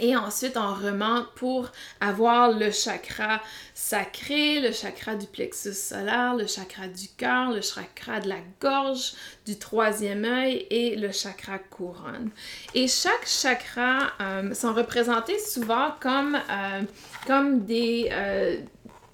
Et 0.00 0.16
ensuite, 0.16 0.56
on 0.56 0.74
remonte 0.74 1.32
pour 1.34 1.70
avoir 2.00 2.52
le 2.52 2.70
chakra 2.70 3.40
sacré, 3.74 4.60
le 4.60 4.72
chakra 4.72 5.16
du 5.16 5.26
plexus 5.26 5.74
solaire, 5.74 6.36
le 6.36 6.46
chakra 6.46 6.86
du 6.86 7.08
cœur, 7.16 7.50
le 7.50 7.60
chakra 7.60 8.20
de 8.20 8.28
la 8.28 8.38
gorge, 8.60 9.12
du 9.44 9.58
troisième 9.58 10.24
œil 10.24 10.66
et 10.70 10.94
le 10.94 11.10
chakra 11.10 11.58
couronne. 11.58 12.30
Et 12.74 12.86
chaque 12.86 13.26
chakra 13.26 14.12
euh, 14.20 14.54
sont 14.54 14.72
représentés 14.72 15.40
souvent 15.40 15.90
comme, 16.00 16.36
euh, 16.36 16.82
comme 17.26 17.64
des, 17.64 18.12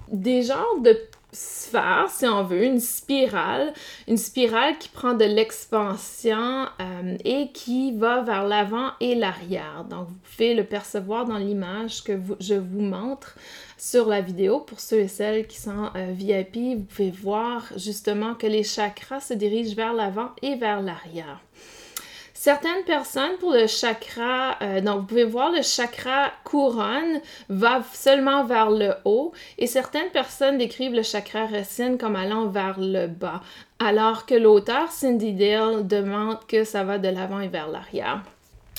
des 0.08 0.42
genres 0.42 0.80
de 0.80 0.98
sphère, 1.34 2.06
si 2.08 2.26
on 2.26 2.44
veut, 2.44 2.64
une 2.64 2.80
spirale, 2.80 3.72
une 4.08 4.16
spirale 4.16 4.78
qui 4.78 4.88
prend 4.88 5.14
de 5.14 5.24
l'expansion 5.24 6.66
euh, 6.80 7.16
et 7.24 7.50
qui 7.52 7.92
va 7.92 8.22
vers 8.22 8.44
l'avant 8.44 8.92
et 9.00 9.14
l'arrière. 9.14 9.84
Donc, 9.88 10.08
vous 10.08 10.18
pouvez 10.30 10.54
le 10.54 10.64
percevoir 10.64 11.26
dans 11.26 11.38
l'image 11.38 12.02
que 12.02 12.18
je 12.40 12.54
vous 12.54 12.80
montre 12.80 13.36
sur 13.76 14.08
la 14.08 14.20
vidéo. 14.20 14.60
Pour 14.60 14.80
ceux 14.80 15.00
et 15.00 15.08
celles 15.08 15.46
qui 15.46 15.60
sont 15.60 15.90
euh, 15.96 16.12
VIP, 16.12 16.78
vous 16.78 16.84
pouvez 16.84 17.10
voir 17.10 17.64
justement 17.76 18.34
que 18.34 18.46
les 18.46 18.62
chakras 18.62 19.20
se 19.20 19.34
dirigent 19.34 19.74
vers 19.74 19.92
l'avant 19.92 20.30
et 20.42 20.54
vers 20.56 20.80
l'arrière. 20.80 21.40
Certaines 22.36 22.82
personnes, 22.84 23.36
pour 23.38 23.52
le 23.52 23.68
chakra, 23.68 24.58
euh, 24.60 24.80
donc 24.80 25.02
vous 25.02 25.06
pouvez 25.06 25.24
voir 25.24 25.52
le 25.52 25.62
chakra 25.62 26.32
couronne 26.42 27.20
va 27.48 27.82
seulement 27.92 28.44
vers 28.44 28.70
le 28.70 28.92
haut 29.04 29.32
et 29.56 29.68
certaines 29.68 30.10
personnes 30.10 30.58
décrivent 30.58 30.94
le 30.94 31.04
chakra 31.04 31.46
racine 31.46 31.96
comme 31.96 32.16
allant 32.16 32.48
vers 32.48 32.80
le 32.80 33.06
bas, 33.06 33.40
alors 33.78 34.26
que 34.26 34.34
l'auteur 34.34 34.90
Cindy 34.90 35.32
Dale 35.32 35.86
demande 35.86 36.44
que 36.48 36.64
ça 36.64 36.82
va 36.82 36.98
de 36.98 37.08
l'avant 37.08 37.38
et 37.38 37.48
vers 37.48 37.68
l'arrière. 37.68 38.22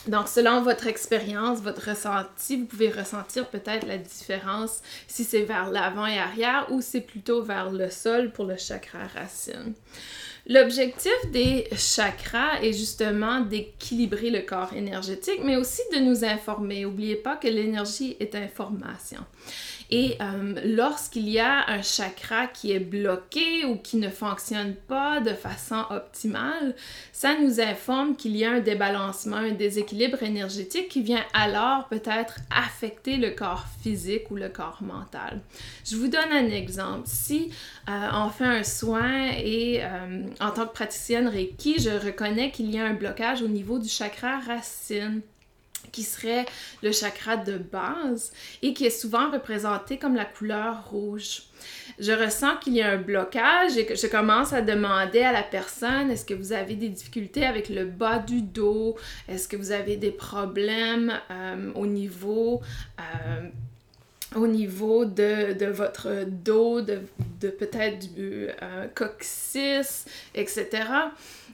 Donc, 0.07 0.27
selon 0.27 0.61
votre 0.61 0.85
expérience, 0.85 1.61
votre 1.61 1.89
ressenti, 1.89 2.57
vous 2.57 2.65
pouvez 2.65 2.89
ressentir 2.89 3.47
peut-être 3.47 3.87
la 3.87 3.97
différence 3.97 4.81
si 5.07 5.23
c'est 5.23 5.41
vers 5.41 5.71
l'avant 5.71 6.05
et 6.05 6.19
arrière 6.19 6.67
ou 6.69 6.81
c'est 6.81 7.01
plutôt 7.01 7.41
vers 7.41 7.71
le 7.71 7.89
sol 7.89 8.31
pour 8.31 8.45
le 8.45 8.57
chakra 8.57 8.99
racine. 9.15 9.73
L'objectif 10.47 11.11
des 11.31 11.67
chakras 11.75 12.61
est 12.61 12.73
justement 12.73 13.41
d'équilibrer 13.41 14.29
le 14.29 14.41
corps 14.41 14.73
énergétique, 14.73 15.39
mais 15.43 15.55
aussi 15.55 15.81
de 15.91 15.99
nous 15.99 16.23
informer. 16.23 16.81
N'oubliez 16.81 17.15
pas 17.15 17.35
que 17.35 17.47
l'énergie 17.47 18.15
est 18.19 18.35
information. 18.35 19.21
Et 19.91 20.17
euh, 20.19 20.55
lorsqu'il 20.65 21.29
y 21.29 21.39
a 21.39 21.69
un 21.69 21.81
chakra 21.81 22.47
qui 22.47 22.71
est 22.71 22.79
bloqué 22.79 23.65
ou 23.65 23.77
qui 23.77 23.97
ne 23.97 24.09
fonctionne 24.09 24.73
pas 24.73 25.19
de 25.19 25.33
façon 25.33 25.83
optimale, 25.89 26.75
ça 27.11 27.35
nous 27.39 27.59
informe 27.59 28.15
qu'il 28.15 28.35
y 28.35 28.45
a 28.45 28.51
un 28.51 28.59
débalancement, 28.59 29.37
un 29.37 29.51
déséquilibre 29.51 30.23
énergétique 30.23 30.89
qui 30.89 31.01
vient 31.01 31.23
alors 31.33 31.87
peut-être 31.87 32.37
affecter 32.49 33.17
le 33.17 33.31
corps 33.31 33.65
physique 33.83 34.31
ou 34.31 34.35
le 34.35 34.49
corps 34.49 34.81
mental. 34.81 35.39
Je 35.85 35.95
vous 35.95 36.07
donne 36.07 36.31
un 36.31 36.49
exemple. 36.49 37.03
Si 37.05 37.51
euh, 37.87 38.09
on 38.13 38.29
fait 38.29 38.45
un 38.45 38.63
soin 38.63 39.29
et 39.37 39.81
euh, 39.83 40.23
en 40.39 40.51
tant 40.51 40.65
que 40.65 40.73
praticienne 40.73 41.27
Reiki, 41.27 41.79
je 41.79 41.91
reconnais 41.91 42.51
qu'il 42.51 42.71
y 42.71 42.79
a 42.79 42.85
un 42.85 42.93
blocage 42.93 43.41
au 43.43 43.47
niveau 43.47 43.77
du 43.77 43.89
chakra 43.89 44.39
racine 44.39 45.21
qui 45.95 46.03
serait 46.03 46.45
le 46.83 46.91
chakra 46.91 47.37
de 47.37 47.57
base 47.57 48.33
et 48.61 48.73
qui 48.73 48.85
est 48.85 48.89
souvent 48.89 49.31
représenté 49.31 49.97
comme 49.97 50.15
la 50.15 50.25
couleur 50.25 50.89
rouge. 50.89 51.43
Je 51.99 52.11
ressens 52.11 52.57
qu'il 52.57 52.73
y 52.73 52.81
a 52.81 52.91
un 52.91 52.97
blocage 52.97 53.77
et 53.77 53.85
que 53.85 53.95
je 53.95 54.07
commence 54.07 54.51
à 54.51 54.61
demander 54.61 55.21
à 55.21 55.31
la 55.31 55.41
personne 55.41 56.11
est-ce 56.11 56.25
que 56.25 56.33
vous 56.33 56.51
avez 56.51 56.75
des 56.75 56.89
difficultés 56.89 57.45
avec 57.45 57.69
le 57.69 57.85
bas 57.85 58.19
du 58.19 58.41
dos? 58.41 58.97
Est-ce 59.29 59.47
que 59.47 59.55
vous 59.55 59.71
avez 59.71 59.95
des 59.95 60.11
problèmes 60.11 61.13
euh, 61.31 61.71
au 61.75 61.87
niveau 61.87 62.61
euh, 62.99 63.47
au 64.35 64.47
niveau 64.47 65.05
de, 65.05 65.65
votre 65.71 66.25
dos, 66.25 66.81
de, 66.81 66.99
peut-être 67.39 68.13
du 68.13 68.49
euh, 68.61 68.87
coccyx, 68.93 70.05
etc. 70.33 70.67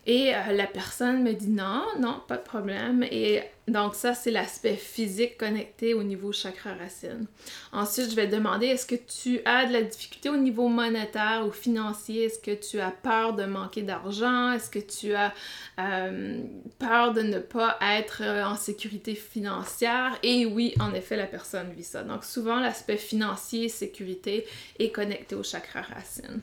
Et 0.05 0.33
euh, 0.33 0.53
la 0.53 0.65
personne 0.65 1.24
me 1.24 1.33
dit 1.33 1.50
non, 1.50 1.83
non, 2.00 2.21
pas 2.27 2.38
de 2.38 2.43
problème. 2.43 3.03
Et 3.03 3.43
donc 3.67 3.93
ça, 3.93 4.13
c'est 4.13 4.31
l'aspect 4.31 4.75
physique 4.75 5.38
connecté 5.38 5.93
au 5.93 6.03
niveau 6.03 6.31
chakra 6.31 6.74
racine. 6.74 7.27
Ensuite, 7.71 8.10
je 8.10 8.15
vais 8.15 8.27
demander, 8.27 8.67
est-ce 8.67 8.86
que 8.86 8.95
tu 8.95 9.39
as 9.45 9.67
de 9.67 9.74
la 9.74 9.83
difficulté 9.83 10.29
au 10.29 10.38
niveau 10.38 10.67
monétaire 10.67 11.45
ou 11.48 11.51
financier? 11.51 12.25
Est-ce 12.25 12.39
que 12.39 12.51
tu 12.51 12.79
as 12.79 12.91
peur 12.91 13.33
de 13.33 13.45
manquer 13.45 13.83
d'argent? 13.83 14.51
Est-ce 14.51 14.69
que 14.69 14.79
tu 14.79 15.13
as 15.13 15.33
euh, 15.79 16.41
peur 16.79 17.13
de 17.13 17.21
ne 17.21 17.39
pas 17.39 17.77
être 17.81 18.21
euh, 18.24 18.43
en 18.43 18.55
sécurité 18.55 19.13
financière? 19.13 20.17
Et 20.24 20.45
oui, 20.45 20.74
en 20.79 20.93
effet, 20.93 21.15
la 21.15 21.27
personne 21.27 21.71
vit 21.71 21.83
ça. 21.83 22.03
Donc 22.03 22.24
souvent, 22.24 22.60
l'aspect 22.60 22.98
financier, 22.98 23.69
sécurité 23.69 24.45
est 24.79 24.89
connecté 24.89 25.36
au 25.36 25.43
chakra 25.43 25.81
racine. 25.81 26.41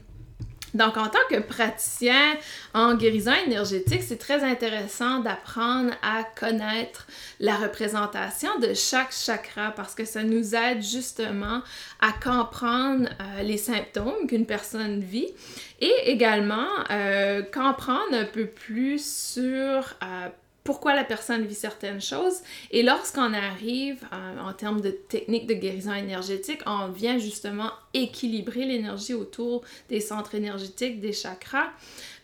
Donc, 0.75 0.97
en 0.97 1.09
tant 1.09 1.19
que 1.31 1.41
praticien 1.41 2.35
en 2.75 2.95
guérison 2.95 3.33
énergétique, 3.47 4.03
c'est 4.03 4.19
très 4.19 4.43
intéressant 4.43 5.21
d'apprendre 5.21 5.93
à 6.03 6.25
connaître 6.39 7.07
la 7.41 7.57
représentation 7.57 8.59
de 8.59 8.75
chaque 8.75 9.13
chakra 9.13 9.73
parce 9.73 9.95
que 9.95 10.05
ça 10.05 10.23
nous 10.23 10.55
aide 10.55 10.83
justement 10.83 11.63
à 12.01 12.13
comprendre 12.13 13.09
euh, 13.09 13.43
les 13.43 13.57
symptômes 13.57 14.27
qu'une 14.29 14.47
personne 14.47 15.01
vit 15.01 15.33
et 15.81 15.93
également 16.07 16.67
euh, 16.91 17.43
comprendre 17.43 18.13
un 18.13 18.25
peu 18.25 18.47
plus 18.47 19.05
sur 19.05 19.95
euh, 20.03 20.29
pourquoi 20.69 20.95
la 20.95 21.05
personne 21.05 21.47
vit 21.47 21.55
certaines 21.55 22.03
choses. 22.03 22.43
Et 22.73 22.83
lorsqu'on 22.83 23.33
arrive 23.33 24.05
euh, 24.13 24.39
en 24.39 24.53
termes 24.53 24.83
de 24.83 24.91
technique 24.91 25.47
de 25.47 25.55
guérison 25.55 25.95
énergétique, 25.95 26.61
on 26.67 26.89
vient 26.89 27.17
justement 27.17 27.71
équilibrer 27.95 28.67
l'énergie 28.67 29.15
autour 29.15 29.63
des 29.89 30.01
centres 30.01 30.35
énergétiques, 30.35 31.01
des 31.01 31.15
chakras. 31.15 31.71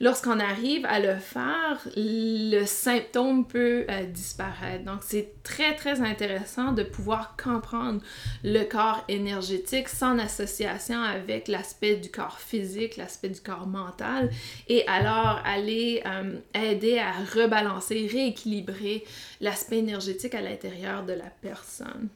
Lorsqu'on 0.00 0.40
arrive 0.40 0.84
à 0.86 1.00
le 1.00 1.16
faire, 1.16 1.80
le 1.96 2.64
symptôme 2.64 3.46
peut 3.46 3.84
euh, 3.88 4.04
disparaître. 4.04 4.84
Donc 4.84 5.00
c'est 5.02 5.42
très 5.42 5.74
très 5.76 6.00
intéressant 6.00 6.72
de 6.72 6.82
pouvoir 6.82 7.36
comprendre 7.42 8.00
le 8.42 8.64
corps 8.64 9.04
énergétique 9.08 9.88
sans 9.88 10.18
association 10.18 11.00
avec 11.00 11.48
l'aspect 11.48 11.96
du 11.96 12.10
corps 12.10 12.38
physique, 12.38 12.96
l'aspect 12.96 13.28
du 13.28 13.40
corps 13.40 13.66
mental, 13.66 14.30
et 14.68 14.86
alors 14.88 15.40
aller 15.44 16.02
euh, 16.06 16.38
aider 16.54 16.98
à 16.98 17.12
rebalancer, 17.34 18.08
rééquilibrer 18.10 19.04
l'aspect 19.40 19.78
énergétique 19.78 20.34
à 20.34 20.40
l'intérieur 20.40 21.04
de 21.04 21.12
la 21.12 21.30
personne. 21.40 22.08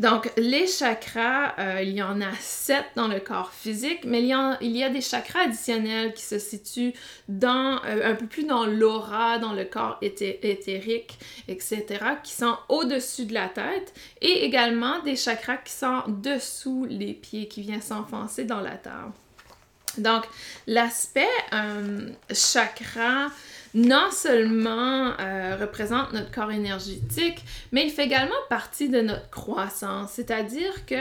Donc, 0.00 0.32
les 0.38 0.66
chakras, 0.66 1.52
euh, 1.58 1.82
il 1.82 1.90
y 1.90 2.02
en 2.02 2.22
a 2.22 2.32
sept 2.40 2.86
dans 2.96 3.06
le 3.06 3.20
corps 3.20 3.52
physique, 3.52 4.00
mais 4.06 4.22
il 4.22 4.76
y 4.76 4.82
a, 4.82 4.88
des 4.88 5.02
chakras 5.02 5.40
additionnels 5.40 6.14
qui 6.14 6.22
se 6.22 6.38
situent 6.38 6.94
dans, 7.28 7.78
euh, 7.84 8.10
un 8.10 8.14
peu 8.14 8.26
plus 8.26 8.44
dans 8.44 8.64
l'aura, 8.64 9.38
dans 9.38 9.52
le 9.52 9.66
corps 9.66 9.98
éthérique, 10.00 11.18
etc., 11.48 11.84
qui 12.24 12.32
sont 12.32 12.56
au-dessus 12.70 13.26
de 13.26 13.34
la 13.34 13.48
tête, 13.48 13.92
et 14.22 14.42
également 14.46 15.00
des 15.00 15.16
chakras 15.16 15.58
qui 15.58 15.74
sont 15.74 16.02
dessous 16.08 16.86
les 16.88 17.12
pieds, 17.12 17.46
qui 17.46 17.60
viennent 17.60 17.82
s'enfoncer 17.82 18.44
dans 18.44 18.60
la 18.60 18.76
terre. 18.76 19.10
Donc, 19.98 20.24
l'aspect 20.66 21.28
euh, 21.52 22.08
chakra 22.32 23.26
non 23.74 24.10
seulement 24.10 25.12
euh, 25.20 25.56
représente 25.60 26.12
notre 26.12 26.30
corps 26.30 26.50
énergétique, 26.50 27.38
mais 27.72 27.84
il 27.84 27.90
fait 27.90 28.04
également 28.04 28.34
partie 28.48 28.88
de 28.88 29.00
notre 29.00 29.30
croissance. 29.30 30.10
C'est-à-dire 30.12 30.86
que 30.86 30.94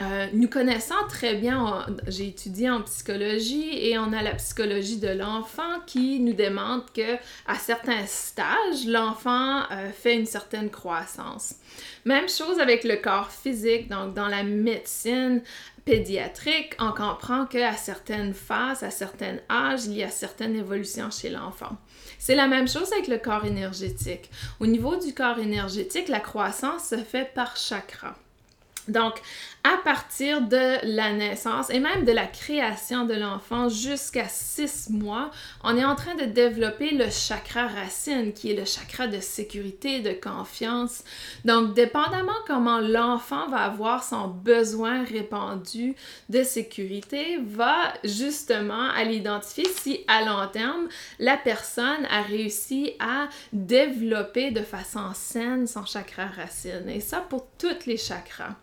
euh, 0.00 0.26
nous 0.32 0.48
connaissons 0.48 0.94
très 1.08 1.34
bien, 1.34 1.86
j'ai 2.06 2.28
étudié 2.28 2.70
en 2.70 2.82
psychologie 2.82 3.70
et 3.72 3.98
on 3.98 4.12
a 4.12 4.22
la 4.22 4.34
psychologie 4.34 4.98
de 4.98 5.08
l'enfant 5.08 5.80
qui 5.86 6.20
nous 6.20 6.32
démontre 6.32 6.92
que 6.92 7.16
à 7.46 7.56
certains 7.56 8.06
stages, 8.06 8.86
l'enfant 8.86 9.62
euh, 9.70 9.90
fait 9.90 10.16
une 10.16 10.26
certaine 10.26 10.70
croissance. 10.70 11.56
Même 12.04 12.28
chose 12.28 12.58
avec 12.58 12.84
le 12.84 12.96
corps 12.96 13.30
physique, 13.30 13.88
donc 13.88 14.14
dans 14.14 14.28
la 14.28 14.42
médecine, 14.42 15.42
pédiatrique, 15.88 16.76
on 16.78 16.92
comprend 16.92 17.46
qu'à 17.46 17.72
certaines 17.72 18.34
phases, 18.34 18.82
à 18.82 18.90
certains 18.90 19.36
âges, 19.50 19.86
il 19.86 19.94
y 19.94 20.02
a 20.02 20.10
certaines 20.10 20.54
évolutions 20.54 21.10
chez 21.10 21.30
l'enfant. 21.30 21.78
C'est 22.18 22.34
la 22.34 22.46
même 22.46 22.68
chose 22.68 22.92
avec 22.92 23.08
le 23.08 23.16
corps 23.16 23.46
énergétique. 23.46 24.28
Au 24.60 24.66
niveau 24.66 24.96
du 24.96 25.14
corps 25.14 25.38
énergétique, 25.38 26.08
la 26.08 26.20
croissance 26.20 26.90
se 26.90 26.98
fait 26.98 27.32
par 27.32 27.56
chakra. 27.56 28.14
Donc, 28.88 29.20
à 29.64 29.76
partir 29.84 30.40
de 30.40 30.78
la 30.84 31.12
naissance 31.12 31.68
et 31.70 31.80
même 31.80 32.04
de 32.04 32.12
la 32.12 32.26
création 32.26 33.04
de 33.04 33.14
l'enfant 33.14 33.68
jusqu'à 33.68 34.28
six 34.28 34.88
mois, 34.88 35.30
on 35.62 35.76
est 35.76 35.84
en 35.84 35.94
train 35.94 36.14
de 36.14 36.24
développer 36.24 36.92
le 36.92 37.10
chakra 37.10 37.66
racine, 37.66 38.32
qui 38.32 38.52
est 38.52 38.54
le 38.54 38.64
chakra 38.64 39.08
de 39.08 39.20
sécurité, 39.20 40.00
de 40.00 40.12
confiance. 40.12 41.02
Donc, 41.44 41.74
dépendamment 41.74 42.32
comment 42.46 42.78
l'enfant 42.78 43.48
va 43.48 43.58
avoir 43.58 44.04
son 44.04 44.28
besoin 44.28 45.04
répandu 45.04 45.94
de 46.28 46.42
sécurité, 46.42 47.38
va 47.44 47.92
justement 48.04 48.90
à 48.90 49.04
l'identifier 49.04 49.66
si 49.66 50.00
à 50.06 50.24
long 50.24 50.48
terme, 50.50 50.88
la 51.18 51.36
personne 51.36 52.06
a 52.10 52.22
réussi 52.22 52.92
à 53.00 53.28
développer 53.52 54.50
de 54.50 54.62
façon 54.62 55.10
saine 55.14 55.66
son 55.66 55.84
chakra 55.84 56.26
racine. 56.26 56.88
Et 56.88 57.00
ça 57.00 57.20
pour 57.20 57.46
tous 57.58 57.86
les 57.86 57.96
chakras. 57.96 58.56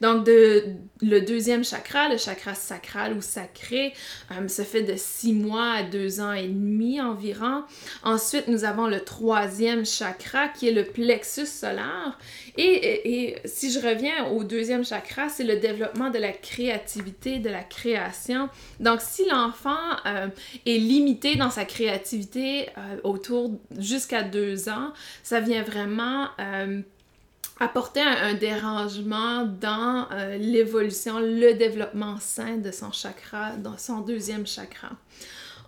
Donc, 0.00 0.24
de 0.24 0.64
le 1.02 1.20
deuxième 1.20 1.64
chakra, 1.64 2.08
le 2.08 2.18
chakra 2.18 2.54
sacral 2.54 3.16
ou 3.16 3.20
sacré, 3.20 3.94
euh, 4.32 4.48
se 4.48 4.62
fait 4.62 4.82
de 4.82 4.94
six 4.96 5.32
mois 5.32 5.72
à 5.72 5.82
deux 5.82 6.20
ans 6.20 6.32
et 6.32 6.46
demi 6.46 7.00
environ. 7.00 7.64
Ensuite, 8.02 8.48
nous 8.48 8.64
avons 8.64 8.86
le 8.86 9.00
troisième 9.00 9.86
chakra 9.86 10.48
qui 10.48 10.68
est 10.68 10.72
le 10.72 10.84
plexus 10.84 11.46
solaire. 11.46 12.18
Et, 12.56 13.36
si 13.44 13.70
je 13.70 13.78
reviens 13.78 14.26
au 14.26 14.44
deuxième 14.44 14.84
chakra, 14.84 15.28
c'est 15.28 15.44
le 15.44 15.56
développement 15.56 16.10
de 16.10 16.18
la 16.18 16.32
créativité, 16.32 17.38
de 17.38 17.48
la 17.48 17.62
création. 17.62 18.48
Donc, 18.80 19.00
si 19.00 19.26
l'enfant 19.28 19.78
euh, 20.06 20.28
est 20.66 20.78
limité 20.78 21.36
dans 21.36 21.50
sa 21.50 21.64
créativité 21.64 22.68
euh, 22.76 22.96
autour 23.04 23.52
jusqu'à 23.78 24.22
deux 24.22 24.68
ans, 24.68 24.92
ça 25.22 25.40
vient 25.40 25.62
vraiment 25.62 26.28
apporter 27.60 28.00
un, 28.00 28.34
dérangement 28.34 29.44
dans 29.44 30.08
euh, 30.12 30.38
l'évolution, 30.38 31.20
le 31.20 31.52
développement 31.52 32.16
sain 32.18 32.56
de 32.56 32.70
son 32.70 32.90
chakra, 32.90 33.50
dans 33.56 33.76
son 33.76 34.00
deuxième 34.00 34.46
chakra. 34.46 34.88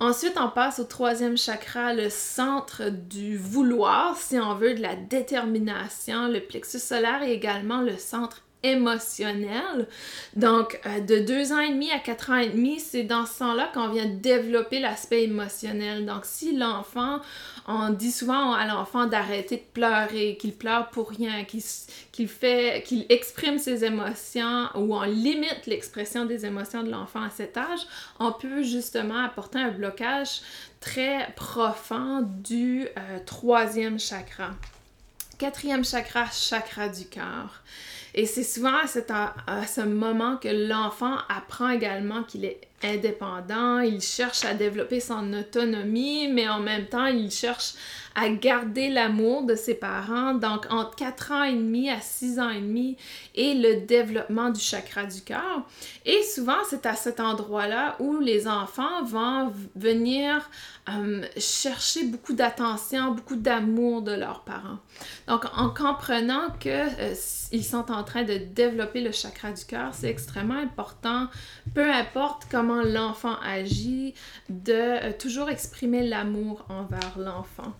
Ensuite, 0.00 0.36
on 0.36 0.48
passe 0.48 0.80
au 0.80 0.84
troisième 0.84 1.36
chakra, 1.36 1.92
le 1.92 2.08
centre 2.08 2.88
du 2.88 3.36
vouloir, 3.36 4.16
si 4.16 4.38
on 4.38 4.54
veut, 4.54 4.74
de 4.74 4.80
la 4.80 4.96
détermination. 4.96 6.28
Le 6.28 6.40
plexus 6.40 6.80
solaire 6.80 7.22
est 7.22 7.34
également 7.34 7.82
le 7.82 7.96
centre 7.98 8.42
émotionnel. 8.62 9.88
Donc, 10.36 10.80
euh, 10.86 11.00
de 11.00 11.18
deux 11.18 11.52
ans 11.52 11.58
et 11.58 11.70
demi 11.70 11.90
à 11.90 11.98
quatre 11.98 12.30
ans 12.30 12.36
et 12.36 12.48
demi, 12.48 12.80
c'est 12.80 13.02
dans 13.02 13.26
ce 13.26 13.34
sens-là 13.34 13.70
qu'on 13.74 13.88
vient 13.88 14.06
développer 14.06 14.78
l'aspect 14.78 15.24
émotionnel. 15.24 16.06
Donc, 16.06 16.24
si 16.24 16.56
l'enfant, 16.56 17.20
on 17.66 17.90
dit 17.90 18.12
souvent 18.12 18.52
à 18.52 18.66
l'enfant 18.66 19.06
d'arrêter 19.06 19.56
de 19.56 19.72
pleurer, 19.72 20.36
qu'il 20.40 20.54
pleure 20.54 20.90
pour 20.90 21.10
rien, 21.10 21.44
qu'il 21.44 22.28
fait, 22.28 22.82
qu'il 22.86 23.06
exprime 23.08 23.58
ses 23.58 23.84
émotions 23.84 24.68
ou 24.74 24.94
on 24.94 25.02
limite 25.02 25.66
l'expression 25.66 26.24
des 26.24 26.46
émotions 26.46 26.82
de 26.82 26.90
l'enfant 26.90 27.22
à 27.22 27.30
cet 27.30 27.56
âge, 27.56 27.80
on 28.18 28.32
peut 28.32 28.62
justement 28.62 29.24
apporter 29.24 29.58
un 29.58 29.70
blocage 29.70 30.40
très 30.80 31.32
profond 31.36 32.22
du 32.22 32.86
euh, 32.98 33.18
troisième 33.24 33.98
chakra. 33.98 34.50
Quatrième 35.38 35.84
chakra, 35.84 36.26
chakra 36.30 36.88
du 36.88 37.06
cœur. 37.06 37.62
Et 38.14 38.26
c'est 38.26 38.42
souvent 38.42 38.74
à, 38.74 39.34
à, 39.46 39.66
ce 39.66 39.80
moment 39.80 40.36
que 40.36 40.48
l'enfant 40.48 41.16
apprend 41.28 41.70
également 41.70 42.22
qu'il 42.24 42.44
est 42.44 42.60
indépendant, 42.84 43.80
il 43.80 44.00
cherche 44.00 44.44
à 44.44 44.54
développer 44.54 45.00
son 45.00 45.32
autonomie, 45.32 46.28
mais 46.28 46.48
en 46.48 46.60
même 46.60 46.86
temps, 46.86 47.06
il 47.06 47.30
cherche 47.30 47.74
à 48.14 48.28
garder 48.28 48.90
l'amour 48.90 49.44
de 49.44 49.54
ses 49.54 49.74
parents. 49.74 50.34
Donc, 50.34 50.66
entre 50.70 50.94
4 50.96 51.32
ans 51.32 51.42
et 51.44 51.54
demi 51.54 51.90
à 51.90 52.00
6 52.00 52.38
ans 52.40 52.50
et 52.50 52.60
demi 52.60 52.96
et 53.34 53.54
le 53.54 53.86
développement 53.86 54.50
du 54.50 54.60
chakra 54.60 55.04
du 55.04 55.22
cœur. 55.22 55.66
Et 56.04 56.22
souvent, 56.22 56.58
c'est 56.68 56.86
à 56.86 56.94
cet 56.94 57.20
endroit-là 57.20 57.96
où 58.00 58.18
les 58.18 58.48
enfants 58.48 59.02
vont 59.04 59.52
venir 59.76 60.48
euh, 60.88 61.24
chercher 61.38 62.04
beaucoup 62.04 62.32
d'attention, 62.32 63.12
beaucoup 63.12 63.36
d'amour 63.36 64.02
de 64.02 64.12
leurs 64.12 64.42
parents. 64.42 64.78
Donc, 65.28 65.44
en 65.56 65.70
comprenant 65.70 66.50
que 66.60 66.68
euh, 66.68 67.14
sont 67.62 67.90
en 67.90 68.02
train 68.02 68.24
de 68.24 68.36
développer 68.36 69.00
le 69.00 69.12
chakra 69.12 69.52
du 69.52 69.64
cœur, 69.64 69.90
c'est 69.92 70.08
extrêmement 70.08 70.58
important, 70.58 71.28
peu 71.74 71.90
importe 71.90 72.46
comment 72.50 72.71
l'enfant 72.80 73.36
agit, 73.44 74.14
de 74.48 74.72
euh, 74.72 75.12
toujours 75.18 75.50
exprimer 75.50 76.06
l'amour 76.06 76.64
envers 76.68 77.18
l'enfant. 77.18 77.74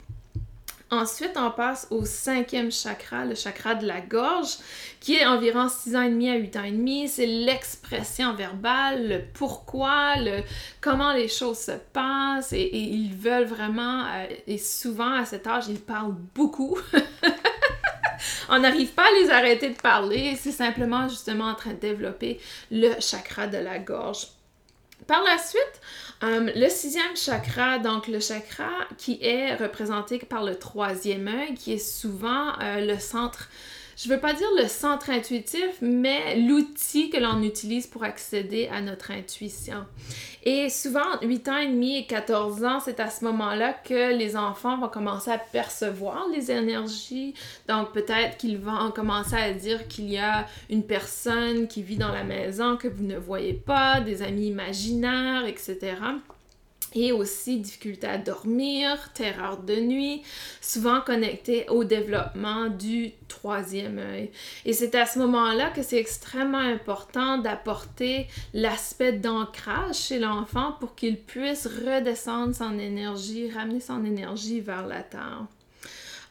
Ensuite, 0.93 1.39
on 1.39 1.51
passe 1.51 1.87
au 1.91 2.05
cinquième 2.05 2.71
chakra, 2.71 3.25
le 3.25 3.35
chakra 3.35 3.75
de 3.75 3.87
la 3.87 4.03
gorge, 4.03 4.59
qui 5.01 5.15
est 5.15 5.25
environ 5.25 5.71
6 5.71 5.97
ans 5.97 6.03
et 6.03 6.11
demi 6.11 6.29
à 6.29 6.35
8 6.35 6.57
ans 6.59 6.65
et 6.65 6.71
demi. 6.71 7.09
C'est 7.09 7.25
l'expression 7.25 8.35
verbale, 8.35 9.09
le 9.09 9.23
pourquoi, 9.33 10.17
le 10.17 10.43
comment 10.83 11.15
les 11.15 11.29
choses 11.29 11.57
se 11.57 11.73
passent. 11.95 12.53
Et, 12.53 12.77
ils 12.77 13.15
veulent 13.15 13.47
vraiment, 13.47 14.05
euh, 14.05 14.27
et 14.47 14.59
souvent 14.59 15.15
à 15.15 15.25
cet 15.25 15.47
âge, 15.47 15.65
ils 15.69 15.81
parlent 15.81 16.17
beaucoup. 16.35 16.79
on 18.51 18.59
n'arrive 18.59 18.91
pas 18.91 19.07
à 19.07 19.23
les 19.23 19.31
arrêter 19.31 19.71
de 19.71 19.81
parler. 19.81 20.37
C'est 20.37 20.53
simplement 20.53 21.09
justement 21.09 21.47
en 21.47 21.55
train 21.55 21.73
de 21.73 21.79
développer 21.79 22.39
le 22.71 23.01
chakra 23.01 23.47
de 23.47 23.57
la 23.57 23.79
gorge. 23.79 24.27
Par 25.07 25.23
la 25.23 25.39
suite, 25.39 25.81
euh, 26.23 26.51
le 26.55 26.69
sixième 26.69 27.17
chakra, 27.17 27.79
donc 27.79 28.07
le 28.07 28.21
chakra 28.21 28.71
qui 28.99 29.19
est 29.21 29.55
représenté 29.57 30.19
par 30.19 30.45
le 30.45 30.57
troisième 30.57 31.27
œil, 31.29 31.55
qui 31.55 31.73
est 31.73 31.79
souvent 31.79 32.53
euh, 32.61 32.81
le 32.87 32.99
centre 32.99 33.49
je 33.97 34.09
veux 34.09 34.21
pas 34.21 34.33
dire 34.33 34.49
le 34.59 34.69
centre 34.69 35.11
intuitif, 35.11 35.79
mais 35.81 36.37
l'outil 36.37 37.11
que 37.11 37.19
l'on 37.19 37.43
utilise 37.43 37.87
pour 37.87 38.05
accéder 38.05 38.69
à 38.73 38.81
notre 38.81 39.11
intuition. 39.11 39.85
Et 40.45 40.71
souvent, 40.71 41.21
8 41.23 41.49
ans 41.49 41.57
et 41.59 41.69
demi 41.69 41.99
et 41.99 42.07
14 42.07 42.65
ans, 42.65 42.81
c'est 42.81 42.99
à 42.99 43.11
ce 43.11 43.25
moment-là 43.25 43.73
que 43.73 44.17
les 44.17 44.37
enfants 44.37 44.79
vont 44.79 44.89
commencer 44.89 45.31
à 45.31 45.39
percevoir 45.39 46.27
les 46.33 46.51
énergies. 46.51 47.35
Donc, 47.69 47.93
peut-être 47.93 48.39
qu'ils 48.39 48.59
vont 48.59 48.91
commencer 48.91 49.37
à 49.37 49.53
dire 49.53 49.87
qu'il 49.87 50.11
y 50.11 50.19
a 50.19 50.47
une 50.69 50.85
personne 50.85 51.69
qui 51.69 51.83
vit 51.83 51.97
dans 51.97 52.13
la 52.13 52.25
maison 52.25 52.77
que 52.77 52.89
vous 52.89 53.05
ne 53.05 53.17
voyez 53.17 53.55
pas, 53.55 54.01
des 54.01 54.23
amis 54.23 54.49
imaginaires, 54.49 55.47
etc 55.47 55.95
et 56.95 57.13
aussi 57.13 57.59
difficulté 57.59 58.07
à 58.07 58.19
dormir, 58.19 59.13
terreur 59.15 59.59
de 59.59 59.77
nuit, 59.77 60.23
souvent 60.61 61.01
connecté 61.01 61.67
au 61.69 61.85
développement 61.85 62.69
du 62.69 63.13
troisième 63.29 63.99
œil. 63.99 64.31
Et 64.65 64.73
c'est 64.73 64.95
à 64.95 65.07
ce 65.07 65.19
moment-là 65.19 65.71
que 65.71 65.83
c'est 65.83 65.99
extrêmement 65.99 66.59
important 66.59 67.39
d'apporter 67.39 68.27
l'aspect 68.53 69.13
d'ancrage 69.13 69.97
chez 69.97 70.19
l'enfant 70.19 70.73
pour 70.81 70.95
qu'il 70.95 71.19
puisse 71.19 71.67
redescendre 71.67 72.55
son 72.55 72.79
énergie, 72.79 73.51
ramener 73.51 73.81
son 73.81 74.05
énergie 74.05 74.61
vers 74.61 74.87
la 74.87 75.03
terre. 75.03 75.47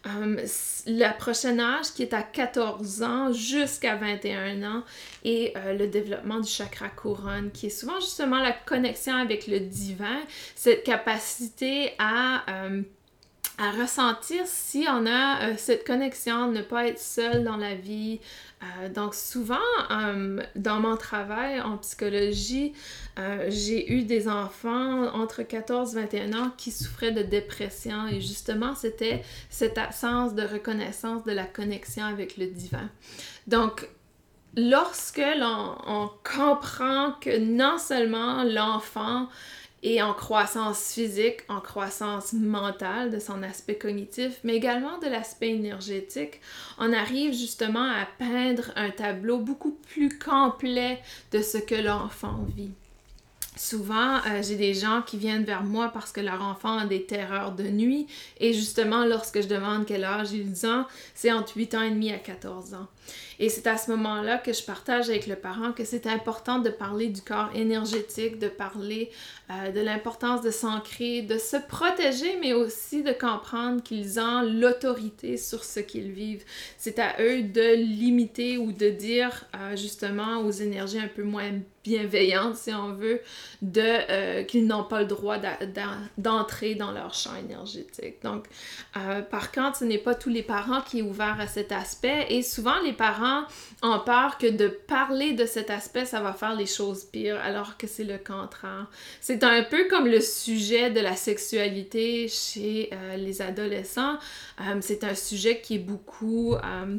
Um, 0.04 0.40
la 0.88 1.14
prochaine 1.14 1.60
âge 1.60 1.94
qui 1.94 2.02
est 2.02 2.14
à 2.14 2.24
14 2.24 3.04
ans 3.04 3.32
jusqu'à 3.32 3.96
21 3.98 4.64
ans 4.64 4.84
et 5.24 5.54
euh, 5.56 5.74
le 5.74 5.86
développement 5.86 6.40
du 6.40 6.50
chakra 6.50 6.90
couronne 6.90 7.52
qui 7.52 7.68
est 7.68 7.70
souvent 7.70 8.00
justement 8.00 8.40
la 8.40 8.52
connexion 8.52 9.16
avec 9.16 9.46
le 9.46 9.60
divin, 9.60 10.20
cette 10.56 10.84
capacité 10.84 11.92
à 12.00 12.44
euh, 12.50 12.82
à 13.62 13.70
ressentir 13.70 14.42
si 14.48 14.88
on 14.90 15.06
a 15.06 15.44
euh, 15.44 15.54
cette 15.56 15.86
connexion, 15.86 16.52
ne 16.52 16.64
pas 16.64 16.88
être 16.88 17.00
seul 17.00 17.44
dans 17.44 17.58
la 17.58 17.76
vie. 17.76 18.20
Euh, 18.64 18.90
donc 18.90 19.14
souvent, 19.14 19.56
euh, 19.92 20.42
dans 20.56 20.80
mon 20.80 20.98
travail 20.98 21.62
en 21.62 21.78
psychologie, 21.78 22.74
j'ai 23.50 23.94
eu 23.94 24.04
des 24.04 24.28
enfants 24.28 25.14
entre 25.14 25.44
14 25.44 25.96
et 25.96 26.02
21 26.02 26.34
ans 26.34 26.52
qui 26.58 26.72
souffraient 26.72 27.12
de 27.12 27.22
dépression 27.22 28.08
et 28.08 28.20
justement, 28.20 28.74
c'était 28.74 29.22
cette 29.50 29.78
absence 29.78 30.34
de 30.34 30.42
reconnaissance 30.42 31.24
de 31.24 31.32
la 31.32 31.46
connexion 31.46 32.04
avec 32.04 32.38
le 32.38 32.48
divin. 32.48 32.90
Donc, 33.46 33.88
lorsque 34.58 35.22
l'on 35.38 36.10
comprend 36.24 37.14
que 37.22 37.38
non 37.38 37.78
seulement 37.78 38.44
l'enfant 38.44 39.28
et 39.84 40.02
en 40.02 40.14
croissance 40.14 40.94
physique, 40.94 41.42
en 41.50 41.60
croissance 41.60 42.34
mentale 42.34 43.10
de 43.10 43.20
son 43.20 43.42
aspect 43.44 43.76
cognitif, 43.76 44.40
mais 44.44 44.56
également 44.56 45.00
de 45.00 45.08
l'aspect 45.08 45.50
énergétique, 45.50 46.40
on 46.78 46.94
arrive 46.94 47.34
justement 47.34 47.90
à 47.90 48.06
peindre 48.20 48.72
un 48.76 48.92
tableau 48.92 49.40
beaucoup 49.40 49.78
plus 49.90 50.18
complet 50.20 51.00
de 51.32 51.42
ce 51.42 51.58
que 51.58 51.76
l'enfant 51.76 52.46
vit. 52.56 52.72
Souvent, 53.58 54.18
euh, 54.28 54.42
j'ai 54.42 54.56
des 54.56 54.74
gens 54.74 55.02
qui 55.02 55.18
viennent 55.18 55.44
vers 55.44 55.64
moi 55.64 55.90
parce 55.90 56.14
que 56.14 56.22
leur 56.22 56.42
enfant 56.42 56.78
a 56.78 56.86
des 56.86 57.04
terreurs 57.04 57.52
de 57.52 57.64
nuit 57.64 58.08
et 58.40 58.54
justement, 58.54 59.06
lorsque 59.06 59.42
je 59.42 59.48
demande 59.48 59.86
quel 59.86 60.06
âge 60.06 60.32
ils 60.32 60.66
ont, 60.66 60.86
c'est 61.14 61.34
entre 61.34 61.58
8 61.58 61.76
ans 61.76 61.82
et 61.82 61.92
demi 61.92 62.14
à 62.14 62.18
14 62.18 62.76
ans. 62.76 62.88
Et 63.40 63.50
c'est 63.50 63.68
à 63.68 63.78
ce 63.78 63.90
moment-là 63.92 64.38
que 64.38 64.54
je 64.54 64.64
partage 64.64 65.10
avec 65.10 65.26
le 65.26 65.36
parent 65.36 65.72
que 65.72 65.84
c'est 65.84 66.06
important 66.06 66.60
de 66.60 66.70
parler 66.70 67.08
du 67.08 67.22
corps 67.22 67.50
énergétique, 67.56 68.38
de 68.38 68.48
parler 68.48 69.10
euh, 69.52 69.72
de 69.72 69.82
l'importance 69.82 70.42
de 70.42 70.52
s'ancrer, 70.52 71.24
de 71.24 71.38
se 71.38 71.58
protéger, 71.58 72.38
mais 72.40 72.54
aussi 72.54 73.04
de 73.04 73.12
comprendre 73.12 73.82
qu'ils 73.82 74.20
ont 74.20 74.42
l'autorité 74.44 75.38
sur 75.38 75.64
ce 75.64 75.80
qu'ils 75.80 76.12
vivent. 76.12 76.44
C'est 76.78 77.00
à 77.00 77.16
eux 77.20 77.42
de 77.42 77.76
limiter 77.76 78.58
ou 78.58 78.72
de 78.72 78.90
dire 78.90 79.46
euh, 79.56 79.76
justement 79.76 80.42
aux 80.42 80.52
énergies 80.52 81.00
un 81.00 81.08
peu 81.08 81.24
moins 81.24 81.52
bienveillantes, 81.84 82.56
si 82.56 82.72
on 82.72 82.94
veut, 82.94 83.22
de 83.64 83.82
euh, 83.82 84.44
qu'ils 84.44 84.68
n'ont 84.68 84.84
pas 84.84 85.02
le 85.02 85.08
droit 85.08 85.38
d'entrer 86.18 86.76
dans 86.76 86.92
leur 86.92 87.16
champ 87.16 87.36
énergétique. 87.36 88.22
Donc, 88.24 88.46
par 89.32 89.52
contre, 89.52 89.78
ce 89.78 89.86
n'est 89.86 89.98
pas 89.98 90.14
tous 90.14 90.30
les 90.30 90.44
parents 90.44 90.82
qui 90.82 91.00
sont 91.00 91.08
ouverts 91.08 91.38
à 91.40 91.48
cet 91.48 91.72
aspect 91.72 92.28
et 92.30 92.44
souvent 92.44 92.80
les 92.82 92.91
parents 92.94 93.44
ont 93.82 94.00
peur 94.00 94.38
que 94.38 94.48
de 94.48 94.68
parler 94.68 95.34
de 95.34 95.46
cet 95.46 95.70
aspect, 95.70 96.06
ça 96.06 96.22
va 96.22 96.34
faire 96.34 96.56
les 96.56 96.66
choses 96.66 97.04
pires, 97.04 97.40
alors 97.42 97.78
que 97.78 97.88
c'est 97.88 98.04
le 98.04 98.18
contraire. 98.18 98.88
C'est 99.20 99.44
un 99.44 99.64
peu 99.64 99.88
comme 99.90 100.08
le 100.08 100.22
sujet 100.22 100.92
de 100.92 101.00
la 101.00 101.16
sexualité 101.16 102.28
chez 102.28 102.90
euh, 102.94 103.18
les 103.18 103.42
adolescents. 103.42 104.18
Euh, 104.60 104.78
c'est 104.82 105.04
un 105.04 105.16
sujet 105.16 105.62
qui 105.62 105.76
est 105.76 105.80
beaucoup... 105.80 106.56
Euh, 106.56 106.98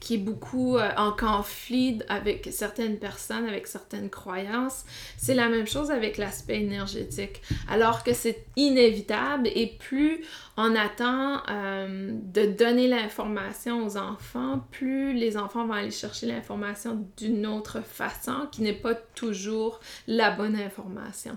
qui 0.00 0.14
est 0.14 0.18
beaucoup 0.18 0.76
en 0.78 1.12
conflit 1.12 2.00
avec 2.08 2.48
certaines 2.50 2.98
personnes, 2.98 3.46
avec 3.46 3.66
certaines 3.66 4.10
croyances. 4.10 4.84
C'est 5.16 5.34
la 5.34 5.48
même 5.48 5.66
chose 5.66 5.90
avec 5.90 6.18
l'aspect 6.18 6.60
énergétique. 6.60 7.40
Alors 7.70 8.02
que 8.02 8.12
c'est 8.12 8.44
inévitable 8.56 9.48
et 9.54 9.76
plus 9.78 10.24
on 10.56 10.76
attend 10.76 11.42
euh, 11.50 12.12
de 12.12 12.46
donner 12.46 12.86
l'information 12.86 13.84
aux 13.84 13.96
enfants, 13.96 14.64
plus 14.70 15.12
les 15.12 15.36
enfants 15.36 15.66
vont 15.66 15.72
aller 15.72 15.90
chercher 15.90 16.26
l'information 16.26 17.06
d'une 17.16 17.46
autre 17.46 17.80
façon 17.80 18.46
qui 18.52 18.62
n'est 18.62 18.72
pas 18.72 18.94
toujours 18.94 19.80
la 20.06 20.30
bonne 20.30 20.56
information. 20.56 21.36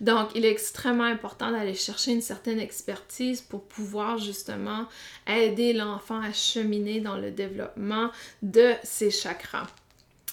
Donc, 0.00 0.30
il 0.34 0.44
est 0.44 0.50
extrêmement 0.50 1.04
important 1.04 1.50
d'aller 1.50 1.74
chercher 1.74 2.12
une 2.12 2.22
certaine 2.22 2.60
expertise 2.60 3.40
pour 3.40 3.64
pouvoir 3.64 4.18
justement 4.18 4.86
aider 5.26 5.72
l'enfant 5.72 6.20
à 6.20 6.32
cheminer 6.32 7.00
dans 7.00 7.16
le 7.16 7.30
développement 7.30 8.10
de 8.42 8.72
ses 8.82 9.10
chakras. 9.10 9.66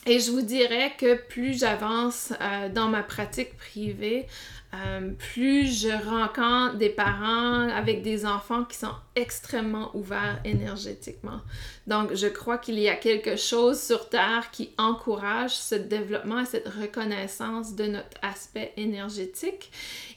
Et 0.08 0.20
je 0.20 0.32
vous 0.32 0.42
dirais 0.42 0.94
que 0.98 1.16
plus 1.16 1.60
j'avance 1.60 2.34
euh, 2.42 2.70
dans 2.70 2.88
ma 2.88 3.04
pratique 3.04 3.56
privée, 3.56 4.26
euh, 4.74 5.12
plus 5.18 5.82
je 5.82 5.90
rencontre 5.90 6.78
des 6.78 6.90
parents 6.90 7.68
avec 7.70 8.04
des 8.04 8.26
enfants 8.26 8.64
qui 8.64 8.78
sont 8.78 8.94
extrêmement 9.16 9.94
ouverts 9.94 10.40
énergétiquement. 10.46 11.42
Donc, 11.88 12.14
je 12.14 12.28
crois 12.28 12.58
qu'il 12.58 12.80
y 12.80 12.88
a 12.88 12.96
quelque 12.96 13.36
chose 13.36 13.82
sur 13.82 14.08
Terre 14.08 14.50
qui 14.52 14.70
encourage 14.78 15.52
ce 15.52 15.76
développement 15.76 16.40
et 16.40 16.46
cette 16.46 16.70
reconnaissance 16.70 17.76
de 17.76 17.86
notre 17.86 18.18
aspect 18.22 18.72
énergétique. 18.78 19.72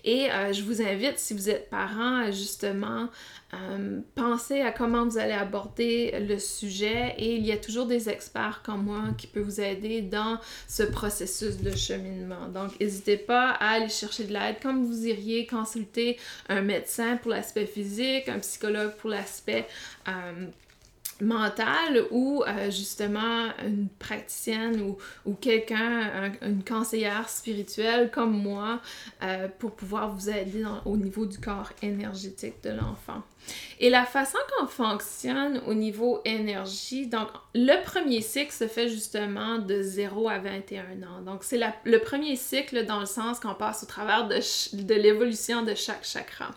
Et 0.05 0.31
euh, 0.31 0.53
je 0.53 0.63
vous 0.63 0.83
invite, 0.83 1.19
si 1.19 1.35
vous 1.35 1.51
êtes 1.51 1.71
parent, 1.71 2.19
à 2.19 2.31
justement 2.31 3.09
euh, 3.55 4.01
penser 4.15 4.61
à 4.61 4.71
comment 4.71 5.05
vous 5.05 5.19
allez 5.19 5.33
aborder 5.33 6.15
le 6.29 6.39
sujet. 6.39 7.15
Et 7.19 7.37
il 7.37 7.47
y 7.47 7.53
a 7.53 7.57
toujours 7.57 7.87
des 7.87 8.09
experts 8.09 8.63
comme 8.65 8.85
moi 8.85 9.03
qui 9.17 9.27
peuvent 9.27 9.45
vous 9.45 9.61
aider 9.61 10.03
dans 10.03 10.39
ce 10.69 10.83
processus 10.83 11.59
de 11.59 11.75
cheminement. 11.75 12.49
Donc, 12.53 12.79
n'hésitez 12.79 13.17
pas 13.17 13.51
à 13.51 13.71
aller 13.71 13.89
chercher 13.89 14.25
de 14.25 14.33
comme 14.53 14.85
vous 14.85 15.07
iriez 15.07 15.47
consulter 15.47 16.19
un 16.49 16.63
médecin 16.63 17.17
pour 17.17 17.31
l'aspect 17.31 17.67
physique, 17.67 18.29
un 18.29 18.39
psychologue 18.39 18.93
pour 18.97 19.11
l'aspect 19.11 19.67
euh, 20.09 20.47
mental 21.21 22.07
ou 22.11 22.43
euh, 22.47 22.71
justement 22.71 23.49
une 23.65 23.89
praticienne 23.99 24.81
ou, 24.81 24.97
ou 25.25 25.35
quelqu'un, 25.35 26.33
une 26.43 26.65
conseillère 26.65 27.29
spirituelle 27.29 28.11
comme 28.11 28.37
moi 28.37 28.81
euh, 29.23 29.49
pour 29.59 29.73
pouvoir 29.73 30.11
vous 30.15 30.29
aider 30.29 30.65
au 30.85 30.97
niveau 30.97 31.27
du 31.27 31.39
corps 31.39 31.71
énergétique 31.83 32.63
de 32.63 32.71
l'enfant. 32.71 33.23
Et 33.79 33.91
la 33.91 34.05
façon 34.05 34.39
qu'on 34.57 34.67
fonctionne 34.67 35.61
au 35.67 35.75
niveau 35.75 36.21
énergie, 36.25 37.07
donc 37.07 37.29
le 37.55 37.83
premier 37.85 38.23
cycle 38.23 38.53
se 38.53 38.67
fait 38.67 38.89
justement 38.89 39.59
de 39.59 39.83
0 39.83 40.29
à 40.29 40.39
21 40.39 41.03
ans. 41.03 41.21
Donc 41.25 41.45
c'est 41.45 41.61
le 41.85 41.99
premier 41.99 42.37
cycle 42.37 42.87
dans 42.87 43.01
le 43.01 43.07
sens 43.07 43.41
qu'on 43.41 43.55
passe 43.55 43.83
au 43.83 43.87
travers 43.87 44.29
de, 44.29 44.37
de 44.83 44.95
l'évolution 44.95 45.63
de 45.63 45.75
chaque 45.75 46.05
chakra. 46.05 46.51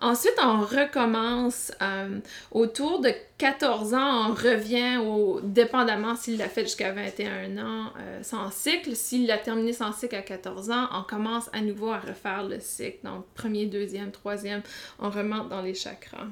Ensuite, 0.00 0.34
on 0.42 0.60
recommence 0.60 1.72
euh, 1.80 2.18
autour 2.50 3.00
de 3.00 3.10
14 3.38 3.94
ans, 3.94 4.30
on 4.30 4.34
revient 4.34 4.98
au, 4.98 5.40
dépendamment 5.42 6.16
s'il 6.16 6.38
l'a 6.38 6.48
fait 6.48 6.62
jusqu'à 6.62 6.92
21 6.92 7.58
ans 7.58 7.92
euh, 7.98 8.22
sans 8.22 8.50
cycle. 8.50 8.94
S'il 8.96 9.30
a 9.30 9.38
terminé 9.38 9.72
son 9.72 9.92
cycle 9.92 10.16
à 10.16 10.22
14 10.22 10.70
ans, 10.70 10.88
on 10.92 11.02
commence 11.02 11.48
à 11.52 11.60
nouveau 11.60 11.90
à 11.90 11.98
refaire 11.98 12.44
le 12.44 12.60
cycle. 12.60 12.98
Donc, 13.04 13.24
premier, 13.34 13.66
deuxième, 13.66 14.10
troisième, 14.10 14.62
on 14.98 15.10
remonte 15.10 15.48
dans 15.48 15.62
les 15.62 15.74
chakras. 15.74 16.26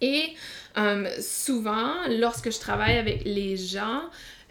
Et 0.00 0.34
euh, 0.76 1.08
souvent, 1.20 1.94
lorsque 2.08 2.52
je 2.52 2.60
travaille 2.60 2.98
avec 2.98 3.22
les 3.24 3.56
gens, 3.56 4.02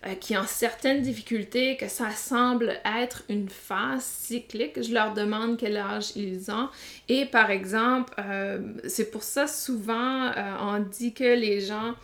euh, 0.05 0.15
qui 0.15 0.37
ont 0.37 0.45
certaines 0.45 1.01
difficultés, 1.01 1.77
que 1.77 1.87
ça 1.87 2.11
semble 2.11 2.79
être 2.85 3.23
une 3.29 3.49
phase 3.49 4.03
cyclique, 4.03 4.81
je 4.81 4.93
leur 4.93 5.13
demande 5.13 5.57
quel 5.57 5.77
âge 5.77 6.15
ils 6.15 6.51
ont. 6.51 6.69
Et 7.09 7.25
par 7.25 7.49
exemple, 7.49 8.13
euh, 8.19 8.59
c'est 8.87 9.09
pour 9.09 9.23
ça 9.23 9.47
souvent 9.47 10.27
euh, 10.27 10.31
on 10.61 10.79
dit 10.79 11.13
que 11.13 11.23
les 11.23 11.61
gens 11.61 11.95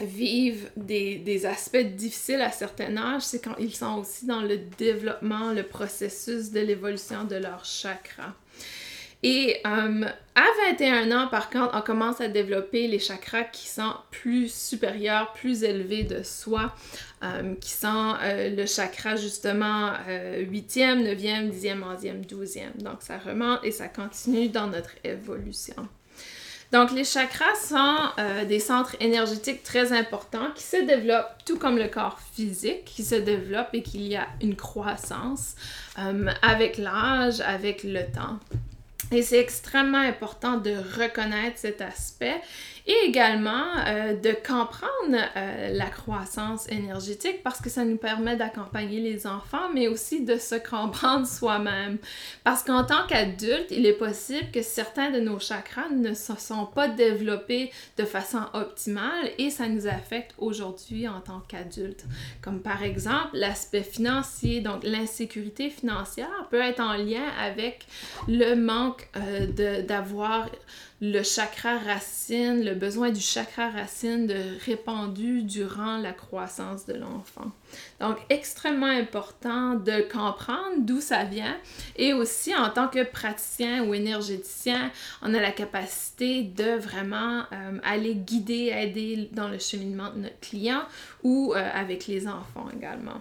vivent 0.00 0.70
des, 0.76 1.16
des, 1.16 1.46
aspects 1.46 1.78
difficiles 1.78 2.42
à 2.42 2.50
certains 2.50 2.94
âges, 2.98 3.22
c'est 3.22 3.42
quand 3.42 3.54
ils 3.58 3.74
sont 3.74 4.00
aussi 4.00 4.26
dans 4.26 4.42
le 4.42 4.58
développement, 4.58 5.52
le 5.52 5.62
processus 5.62 6.50
de 6.50 6.60
l'évolution 6.60 7.24
de 7.24 7.36
leur 7.36 7.64
chakra. 7.64 8.34
Et 9.22 9.58
euh, 9.64 10.04
à 10.34 10.44
21 10.70 11.12
ans, 11.12 11.28
par 11.28 11.48
contre, 11.48 11.70
on 11.74 11.80
commence 11.80 12.20
à 12.20 12.26
développer 12.26 12.88
les 12.88 12.98
chakras 12.98 13.44
qui 13.44 13.68
sont 13.68 13.94
plus 14.10 14.52
supérieurs, 14.52 15.32
plus 15.32 15.62
élevés 15.62 16.02
de 16.02 16.24
soi, 16.24 16.74
euh, 17.22 17.54
qui 17.60 17.70
sont 17.70 18.16
euh, 18.20 18.50
le 18.50 18.66
chakra 18.66 19.14
justement 19.14 19.92
8e, 20.08 21.04
9e, 21.04 21.52
10e, 21.52 21.82
11e, 21.82 22.26
12e. 22.26 22.82
Donc 22.82 22.96
ça 23.00 23.18
remonte 23.18 23.60
et 23.62 23.70
ça 23.70 23.86
continue 23.86 24.48
dans 24.48 24.66
notre 24.66 24.92
évolution. 25.04 25.76
Donc, 26.72 26.90
les 26.90 27.04
chakras 27.04 27.54
sont 27.54 28.46
des 28.48 28.58
centres 28.58 28.96
énergétiques 28.98 29.62
très 29.62 29.92
importants 29.92 30.50
qui 30.54 30.62
se 30.62 30.78
développent, 30.78 31.44
tout 31.44 31.58
comme 31.58 31.76
le 31.76 31.86
corps 31.88 32.18
physique, 32.32 32.86
qui 32.86 33.04
se 33.04 33.14
développe 33.14 33.68
et 33.74 33.82
qu'il 33.82 34.04
y 34.04 34.16
a 34.16 34.26
une 34.40 34.56
croissance 34.56 35.54
avec 36.40 36.78
l'âge, 36.78 37.42
avec 37.42 37.84
le 37.84 38.00
temps. 38.10 38.38
Et 39.12 39.22
c'est 39.22 39.38
extrêmement 39.38 39.98
important 39.98 40.56
de 40.56 40.70
reconnaître 40.70 41.58
cet 41.58 41.82
aspect 41.82 42.40
et 42.86 42.96
également 43.06 43.64
euh, 43.86 44.16
de 44.16 44.32
comprendre 44.46 45.16
euh, 45.36 45.68
la 45.72 45.86
croissance 45.86 46.68
énergétique 46.68 47.42
parce 47.42 47.60
que 47.60 47.70
ça 47.70 47.84
nous 47.84 47.96
permet 47.96 48.36
d'accompagner 48.36 49.00
les 49.00 49.26
enfants, 49.26 49.68
mais 49.72 49.88
aussi 49.88 50.24
de 50.24 50.36
se 50.36 50.56
comprendre 50.56 51.26
soi-même. 51.26 51.98
Parce 52.44 52.62
qu'en 52.64 52.84
tant 52.84 53.06
qu'adulte, 53.08 53.66
il 53.70 53.86
est 53.86 53.92
possible 53.92 54.50
que 54.52 54.62
certains 54.62 55.10
de 55.10 55.20
nos 55.20 55.38
chakras 55.38 55.88
ne 55.90 56.14
se 56.14 56.36
sont 56.36 56.66
pas 56.66 56.88
développés 56.88 57.70
de 57.96 58.04
façon 58.04 58.40
optimale 58.54 59.30
et 59.38 59.50
ça 59.50 59.68
nous 59.68 59.86
affecte 59.86 60.34
aujourd'hui 60.38 61.06
en 61.08 61.20
tant 61.20 61.40
qu'adulte. 61.48 62.04
Comme 62.40 62.60
par 62.60 62.82
exemple 62.82 63.30
l'aspect 63.34 63.82
financier, 63.82 64.60
donc 64.60 64.82
l'insécurité 64.82 65.70
financière 65.70 66.48
peut 66.50 66.60
être 66.60 66.80
en 66.80 66.94
lien 66.94 67.28
avec 67.40 67.86
le 68.28 68.54
manque 68.54 69.08
euh, 69.16 69.82
d'avoir 69.82 70.48
le 71.04 71.24
chakra 71.24 71.78
racine, 71.78 72.64
le 72.64 72.76
besoin 72.76 73.10
du 73.10 73.20
chakra 73.20 73.70
racine 73.70 74.28
de 74.28 74.36
répandu 74.64 75.42
durant 75.42 75.96
la 75.96 76.12
croissance 76.12 76.86
de 76.86 76.94
l'enfant. 76.94 77.50
Donc, 77.98 78.18
extrêmement 78.30 78.86
important 78.86 79.74
de 79.74 80.02
comprendre 80.02 80.76
d'où 80.78 81.00
ça 81.00 81.24
vient 81.24 81.56
et 81.96 82.12
aussi 82.12 82.54
en 82.54 82.70
tant 82.70 82.86
que 82.86 83.02
praticien 83.02 83.82
ou 83.82 83.94
énergéticien, 83.94 84.92
on 85.22 85.34
a 85.34 85.40
la 85.40 85.50
capacité 85.50 86.44
de 86.44 86.76
vraiment 86.76 87.46
euh, 87.52 87.78
aller 87.82 88.14
guider, 88.14 88.72
aider 88.72 89.28
dans 89.32 89.48
le 89.48 89.58
cheminement 89.58 90.10
de 90.10 90.20
notre 90.20 90.38
client 90.38 90.82
ou 91.24 91.52
euh, 91.52 91.68
avec 91.74 92.06
les 92.06 92.28
enfants 92.28 92.68
également. 92.72 93.20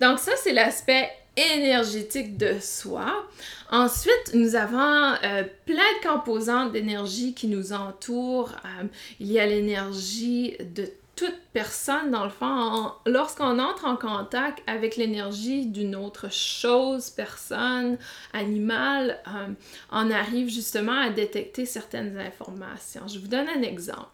Donc 0.00 0.20
ça, 0.20 0.32
c'est 0.36 0.52
l'aspect 0.52 1.10
énergétique 1.36 2.36
de 2.36 2.58
soi. 2.60 3.26
Ensuite, 3.70 4.34
nous 4.34 4.54
avons 4.54 5.16
euh, 5.24 5.44
plein 5.64 5.76
de 5.76 6.08
composantes 6.08 6.72
d'énergie 6.72 7.34
qui 7.34 7.48
nous 7.48 7.72
entourent. 7.72 8.52
Euh, 8.64 8.84
il 9.18 9.32
y 9.32 9.38
a 9.38 9.46
l'énergie 9.46 10.56
de 10.60 10.88
toute 11.16 11.38
personne, 11.52 12.10
dans 12.10 12.24
le 12.24 12.30
fond, 12.30 12.92
lorsqu'on 13.06 13.58
entre 13.58 13.84
en 13.84 13.96
contact 13.96 14.62
avec 14.66 14.96
l'énergie 14.96 15.66
d'une 15.66 15.94
autre 15.94 16.32
chose, 16.32 17.10
personne, 17.10 17.98
animal, 18.32 19.18
euh, 19.28 19.48
on 19.90 20.10
arrive 20.10 20.48
justement 20.48 20.98
à 21.00 21.10
détecter 21.10 21.66
certaines 21.66 22.18
informations. 22.18 23.06
Je 23.08 23.18
vous 23.18 23.28
donne 23.28 23.48
un 23.48 23.62
exemple. 23.62 24.08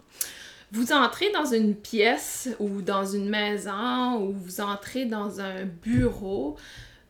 Vous 0.71 0.93
entrez 0.93 1.31
dans 1.33 1.47
une 1.47 1.75
pièce 1.75 2.51
ou 2.59 2.83
dans 2.83 3.07
une 3.07 3.29
maison 3.29 4.21
ou 4.21 4.33
vous 4.33 4.61
entrez 4.61 5.07
dans 5.07 5.41
un 5.41 5.65
bureau, 5.65 6.57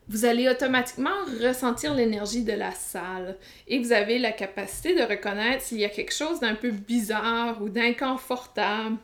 vous 0.09 0.25
allez 0.25 0.49
automatiquement 0.49 1.23
ressentir 1.39 1.93
l'énergie 1.93 2.43
de 2.43 2.53
la 2.53 2.71
salle 2.71 3.37
et 3.67 3.79
vous 3.79 3.91
avez 3.91 4.17
la 4.17 4.31
capacité 4.31 4.95
de 4.95 5.03
reconnaître 5.03 5.63
s'il 5.63 5.79
y 5.79 5.85
a 5.85 5.89
quelque 5.89 6.13
chose 6.13 6.39
d'un 6.39 6.55
peu 6.55 6.71
bizarre 6.71 7.61
ou 7.61 7.69
d'inconfortable. 7.69 8.97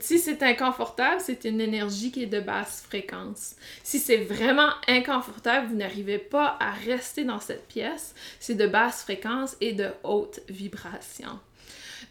Si 0.00 0.18
c'est 0.18 0.42
inconfortable, 0.42 1.20
c'est 1.20 1.44
une 1.44 1.60
énergie 1.60 2.10
qui 2.10 2.24
est 2.24 2.26
de 2.26 2.40
basse 2.40 2.82
fréquence. 2.82 3.54
Si 3.84 4.00
c'est 4.00 4.18
vraiment 4.18 4.70
inconfortable, 4.88 5.68
vous 5.68 5.76
n'arrivez 5.76 6.18
pas 6.18 6.56
à 6.60 6.72
rester 6.72 7.24
dans 7.24 7.40
cette 7.40 7.66
pièce, 7.68 8.14
c'est 8.40 8.54
de 8.54 8.66
basse 8.66 9.02
fréquence 9.02 9.56
et 9.60 9.72
de 9.72 9.88
haute 10.02 10.40
vibration. 10.48 11.38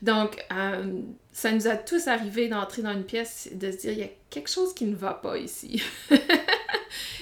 Donc, 0.02 0.44
euh, 0.52 1.02
ça 1.34 1.52
nous 1.52 1.68
a 1.68 1.76
tous 1.76 2.08
arrivé 2.08 2.48
d'entrer 2.48 2.82
dans 2.82 2.94
une 2.94 3.04
pièce, 3.04 3.50
de 3.54 3.72
se 3.72 3.78
dire, 3.78 3.92
il 3.92 4.00
y 4.00 4.04
a 4.04 4.10
quelque 4.30 4.50
chose 4.50 4.74
qui 4.74 4.86
ne 4.86 4.96
va 4.96 5.14
pas 5.14 5.38
ici. 5.38 5.82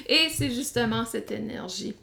Et 0.08 0.30
c'est 0.30 0.52
justement 0.52 1.06
cette 1.06 1.32
énergie. 1.32 1.96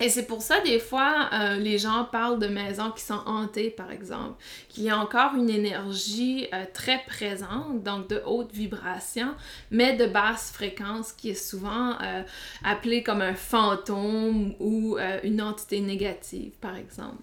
Et 0.00 0.10
c'est 0.10 0.26
pour 0.26 0.42
ça, 0.42 0.60
des 0.60 0.78
fois, 0.78 1.28
euh, 1.32 1.56
les 1.56 1.78
gens 1.78 2.04
parlent 2.04 2.38
de 2.38 2.46
maisons 2.46 2.92
qui 2.92 3.02
sont 3.02 3.20
hantées, 3.26 3.70
par 3.70 3.90
exemple, 3.90 4.40
qu'il 4.68 4.84
y 4.84 4.92
encore 4.92 5.34
une 5.34 5.50
énergie 5.50 6.46
euh, 6.54 6.64
très 6.72 7.02
présente, 7.04 7.82
donc 7.82 8.08
de 8.08 8.22
haute 8.24 8.52
vibration, 8.52 9.34
mais 9.72 9.96
de 9.96 10.06
basse 10.06 10.52
fréquence, 10.52 11.12
qui 11.12 11.30
est 11.30 11.34
souvent 11.34 12.00
euh, 12.00 12.22
appelée 12.62 13.02
comme 13.02 13.22
un 13.22 13.34
fantôme 13.34 14.54
ou 14.60 14.96
une 15.24 15.42
entité 15.42 15.80
négative, 15.80 16.52
par 16.60 16.76
exemple. 16.76 17.22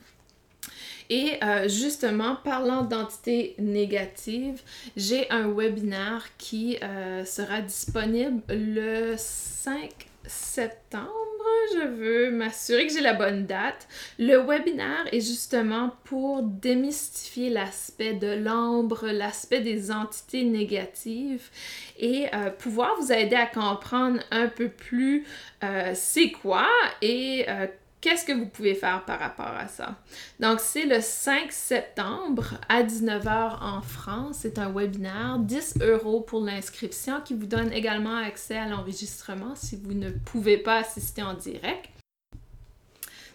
Et 1.09 1.39
justement, 1.67 2.35
parlant 2.43 2.81
d'entités 2.83 3.55
négatives, 3.59 4.61
j'ai 4.97 5.29
un 5.29 5.47
webinaire 5.47 6.25
qui 6.38 6.77
sera 7.25 7.61
disponible 7.61 8.41
le 8.49 9.15
5 9.17 9.89
septembre. 10.27 11.11
Je 11.73 11.88
veux 11.88 12.31
m'assurer 12.31 12.88
que 12.88 12.93
j'ai 12.93 13.01
la 13.01 13.13
bonne 13.13 13.45
date. 13.45 13.88
Le 14.19 14.38
webinaire 14.38 15.07
est 15.11 15.21
justement 15.21 15.91
pour 16.03 16.43
démystifier 16.43 17.49
l'aspect 17.49 18.13
de 18.13 18.35
l'ombre, 18.35 19.07
l'aspect 19.07 19.61
des 19.61 19.91
entités 19.91 20.43
négatives 20.43 21.49
et 21.97 22.27
euh, 22.33 22.49
pouvoir 22.51 22.95
vous 22.99 23.11
aider 23.11 23.35
à 23.35 23.47
comprendre 23.47 24.19
un 24.31 24.47
peu 24.47 24.69
plus 24.69 25.25
euh, 25.63 25.91
c'est 25.95 26.31
quoi 26.31 26.67
et 27.01 27.45
euh, 27.47 27.67
Qu'est-ce 28.01 28.25
que 28.25 28.34
vous 28.34 28.45
pouvez 28.45 28.75
faire 28.75 29.03
par 29.05 29.19
rapport 29.19 29.47
à 29.47 29.67
ça? 29.67 29.95
Donc, 30.39 30.60
c'est 30.60 30.86
le 30.86 31.01
5 31.01 31.51
septembre 31.51 32.60
à 32.69 32.84
19h 32.84 33.63
en 33.63 33.81
France. 33.81 34.38
C'est 34.41 34.60
un 34.60 34.71
webinaire, 34.71 35.39
10 35.39 35.79
euros 35.81 36.21
pour 36.21 36.41
l'inscription 36.41 37.21
qui 37.21 37.34
vous 37.34 37.47
donne 37.47 37.71
également 37.73 38.15
accès 38.15 38.58
à 38.58 38.67
l'enregistrement 38.67 39.55
si 39.55 39.75
vous 39.75 39.93
ne 39.93 40.12
pouvez 40.12 40.58
pas 40.58 40.79
assister 40.81 41.23
en 41.23 41.34
direct. 41.34 41.89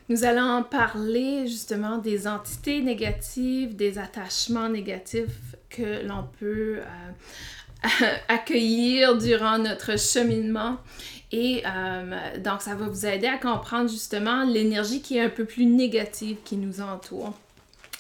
Nous 0.09 0.25
allons 0.25 0.65
parler 0.65 1.47
justement 1.47 1.99
des 1.99 2.27
entités 2.27 2.83
négatives, 2.83 3.77
des 3.77 3.97
attachements 3.99 4.69
négatifs 4.69 5.55
que 5.69 6.05
l'on 6.05 6.25
peut 6.41 6.81
euh, 6.81 8.07
accueillir 8.29 9.17
durant 9.17 9.59
notre 9.59 9.97
cheminement 9.97 10.79
et 11.33 11.63
euh, 11.65 12.39
donc, 12.39 12.61
ça 12.61 12.75
va 12.75 12.87
vous 12.87 13.07
aider 13.07 13.27
à 13.27 13.39
comprendre 13.39 13.89
justement 13.89 14.45
l'énergie 14.45 15.01
qui 15.01 15.17
est 15.17 15.23
un 15.23 15.29
peu 15.29 15.45
plus 15.45 15.67
négative 15.67 16.39
qui 16.45 16.57
nous 16.57 16.81
entoure. 16.81 17.35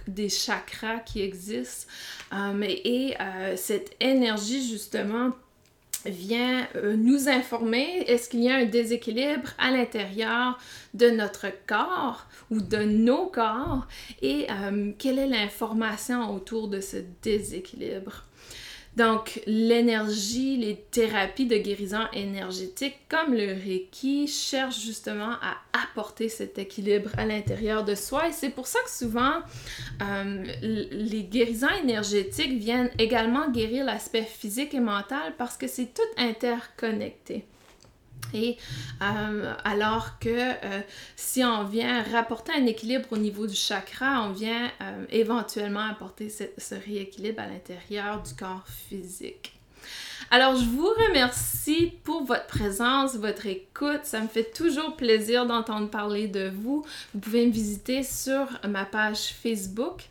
des 0.07 0.29
chakras 0.29 0.99
qui 0.99 1.21
existent. 1.21 1.91
Euh, 2.33 2.61
et 2.61 3.15
euh, 3.19 3.55
cette 3.57 3.93
énergie, 3.99 4.65
justement, 4.65 5.31
vient 6.05 6.67
euh, 6.75 6.95
nous 6.95 7.27
informer 7.29 8.03
est-ce 8.07 8.29
qu'il 8.29 8.41
y 8.41 8.49
a 8.49 8.55
un 8.55 8.65
déséquilibre 8.65 9.49
à 9.57 9.71
l'intérieur 9.71 10.57
de 10.93 11.09
notre 11.09 11.47
corps 11.67 12.27
ou 12.51 12.61
de 12.61 12.77
nos 12.77 13.27
corps 13.27 13.87
et 14.21 14.47
euh, 14.49 14.91
quelle 14.97 15.19
est 15.19 15.27
l'information 15.27 16.33
autour 16.33 16.67
de 16.67 16.79
ce 16.79 16.97
déséquilibre? 17.21 18.28
Donc, 18.97 19.41
l'énergie, 19.45 20.57
les 20.57 20.75
thérapies 20.75 21.45
de 21.45 21.57
guérison 21.57 22.01
énergétique 22.11 22.95
comme 23.07 23.33
le 23.33 23.53
Reiki 23.53 24.27
cherchent 24.27 24.81
justement 24.81 25.33
à 25.41 25.57
apporter 25.73 26.27
cet 26.27 26.57
équilibre 26.57 27.11
à 27.17 27.25
l'intérieur 27.25 27.85
de 27.85 27.95
soi. 27.95 28.27
Et 28.27 28.31
c'est 28.33 28.49
pour 28.49 28.67
ça 28.67 28.79
que 28.83 28.89
souvent, 28.89 29.35
euh, 30.01 30.43
les 30.61 31.23
guérisons 31.23 31.69
énergétiques 31.81 32.57
viennent 32.57 32.91
également 32.97 33.49
guérir 33.49 33.85
l'aspect 33.85 34.23
physique 34.23 34.73
et 34.73 34.79
mental 34.79 35.33
parce 35.37 35.55
que 35.55 35.67
c'est 35.67 35.93
tout 35.93 36.01
interconnecté. 36.17 37.45
Euh, 38.33 39.53
alors 39.63 40.19
que 40.19 40.29
euh, 40.29 40.81
si 41.15 41.43
on 41.43 41.63
vient 41.63 42.03
rapporter 42.03 42.51
un 42.53 42.65
équilibre 42.65 43.07
au 43.11 43.17
niveau 43.17 43.47
du 43.47 43.55
chakra, 43.55 44.23
on 44.23 44.31
vient 44.31 44.71
euh, 44.81 45.05
éventuellement 45.09 45.87
apporter 45.89 46.29
ce 46.29 46.75
rééquilibre 46.75 47.41
à 47.41 47.47
l'intérieur 47.47 48.21
du 48.21 48.33
corps 48.35 48.67
physique. 48.67 49.58
Alors, 50.31 50.55
je 50.55 50.65
vous 50.65 50.89
remercie 51.07 51.93
pour 52.03 52.23
votre 52.23 52.45
présence, 52.45 53.15
votre 53.15 53.47
écoute. 53.47 54.01
Ça 54.03 54.21
me 54.21 54.27
fait 54.27 54.51
toujours 54.51 54.95
plaisir 54.95 55.47
d'entendre 55.47 55.89
parler 55.89 56.27
de 56.27 56.49
vous. 56.49 56.85
Vous 57.13 57.19
pouvez 57.19 57.47
me 57.47 57.51
visiter 57.51 58.03
sur 58.03 58.45
ma 58.67 58.85
page 58.85 59.33
Facebook, 59.41 60.03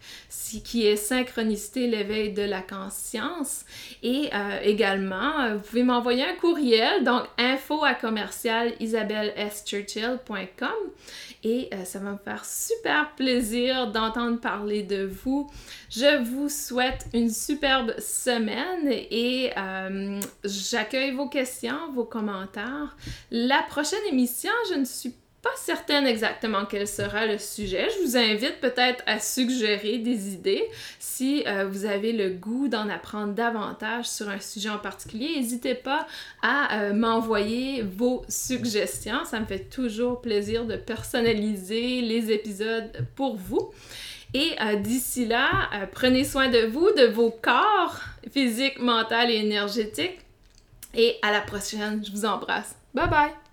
qui 0.64 0.86
est 0.86 0.96
Synchronicité, 0.96 1.86
l'éveil 1.86 2.32
de 2.32 2.42
la 2.42 2.62
conscience. 2.62 3.64
Et 4.02 4.30
euh, 4.34 4.60
également, 4.62 5.40
euh, 5.40 5.54
vous 5.54 5.60
pouvez 5.60 5.82
m'envoyer 5.84 6.24
un 6.24 6.34
courriel, 6.34 7.04
donc 7.04 7.22
info 7.38 7.84
à 7.84 7.94
commercial 7.94 8.72
et 11.44 11.68
euh, 11.72 11.84
ça 11.84 11.98
va 11.98 12.12
me 12.12 12.18
faire 12.18 12.44
super 12.44 13.14
plaisir 13.14 13.92
d'entendre 13.92 14.40
parler 14.40 14.82
de 14.82 15.04
vous. 15.04 15.50
Je 15.90 16.22
vous 16.22 16.50
souhaite 16.50 17.06
une 17.14 17.30
superbe 17.30 17.98
semaine 17.98 18.88
et 18.88 19.50
euh, 19.56 20.20
j'accueille 20.44 21.12
vos 21.12 21.28
questions, 21.28 21.92
vos 21.94 22.04
commentaires. 22.04 22.96
La 23.30 23.62
prochaine 23.62 24.04
émission, 24.10 24.50
je 24.70 24.74
ne 24.74 24.84
suis 24.84 25.14
pas 25.40 25.48
certaine 25.56 26.06
exactement 26.06 26.66
quel 26.66 26.86
sera 26.86 27.26
le 27.26 27.38
sujet. 27.38 27.88
Je 27.96 28.04
vous 28.04 28.16
invite 28.18 28.60
peut-être 28.60 29.02
à 29.06 29.18
suggérer 29.18 29.98
des 29.98 30.34
idées. 30.34 30.64
Si 30.98 31.44
euh, 31.46 31.66
vous 31.66 31.86
avez 31.86 32.12
le 32.12 32.30
goût 32.30 32.68
d'en 32.68 32.88
apprendre 32.90 33.32
davantage 33.32 34.06
sur 34.06 34.28
un 34.28 34.40
sujet 34.40 34.68
en 34.68 34.78
particulier, 34.78 35.36
n'hésitez 35.36 35.74
pas 35.74 36.06
à 36.42 36.80
euh, 36.80 36.92
m'envoyer 36.92 37.82
vos 37.82 38.24
suggestions. 38.28 39.24
Ça 39.24 39.40
me 39.40 39.46
fait 39.46 39.70
toujours 39.70 40.20
plaisir 40.20 40.66
de 40.66 40.76
personnaliser 40.76 42.02
les 42.02 42.30
épisodes 42.32 42.90
pour 43.14 43.36
vous. 43.36 43.70
Et 44.34 44.54
euh, 44.60 44.76
d'ici 44.76 45.26
là, 45.26 45.70
prenez 45.92 46.24
soin 46.24 46.48
de 46.48 46.66
vous, 46.66 46.90
de 46.92 47.06
vos 47.06 47.30
corps 47.30 47.96
physiques, 48.30 48.78
mental 48.78 49.30
et 49.30 49.36
énergétiques. 49.36 50.20
Et 50.94 51.16
à 51.22 51.30
la 51.32 51.40
prochaine, 51.40 52.04
je 52.04 52.10
vous 52.10 52.24
embrasse. 52.24 52.74
Bye 52.94 53.08
bye! 53.08 53.47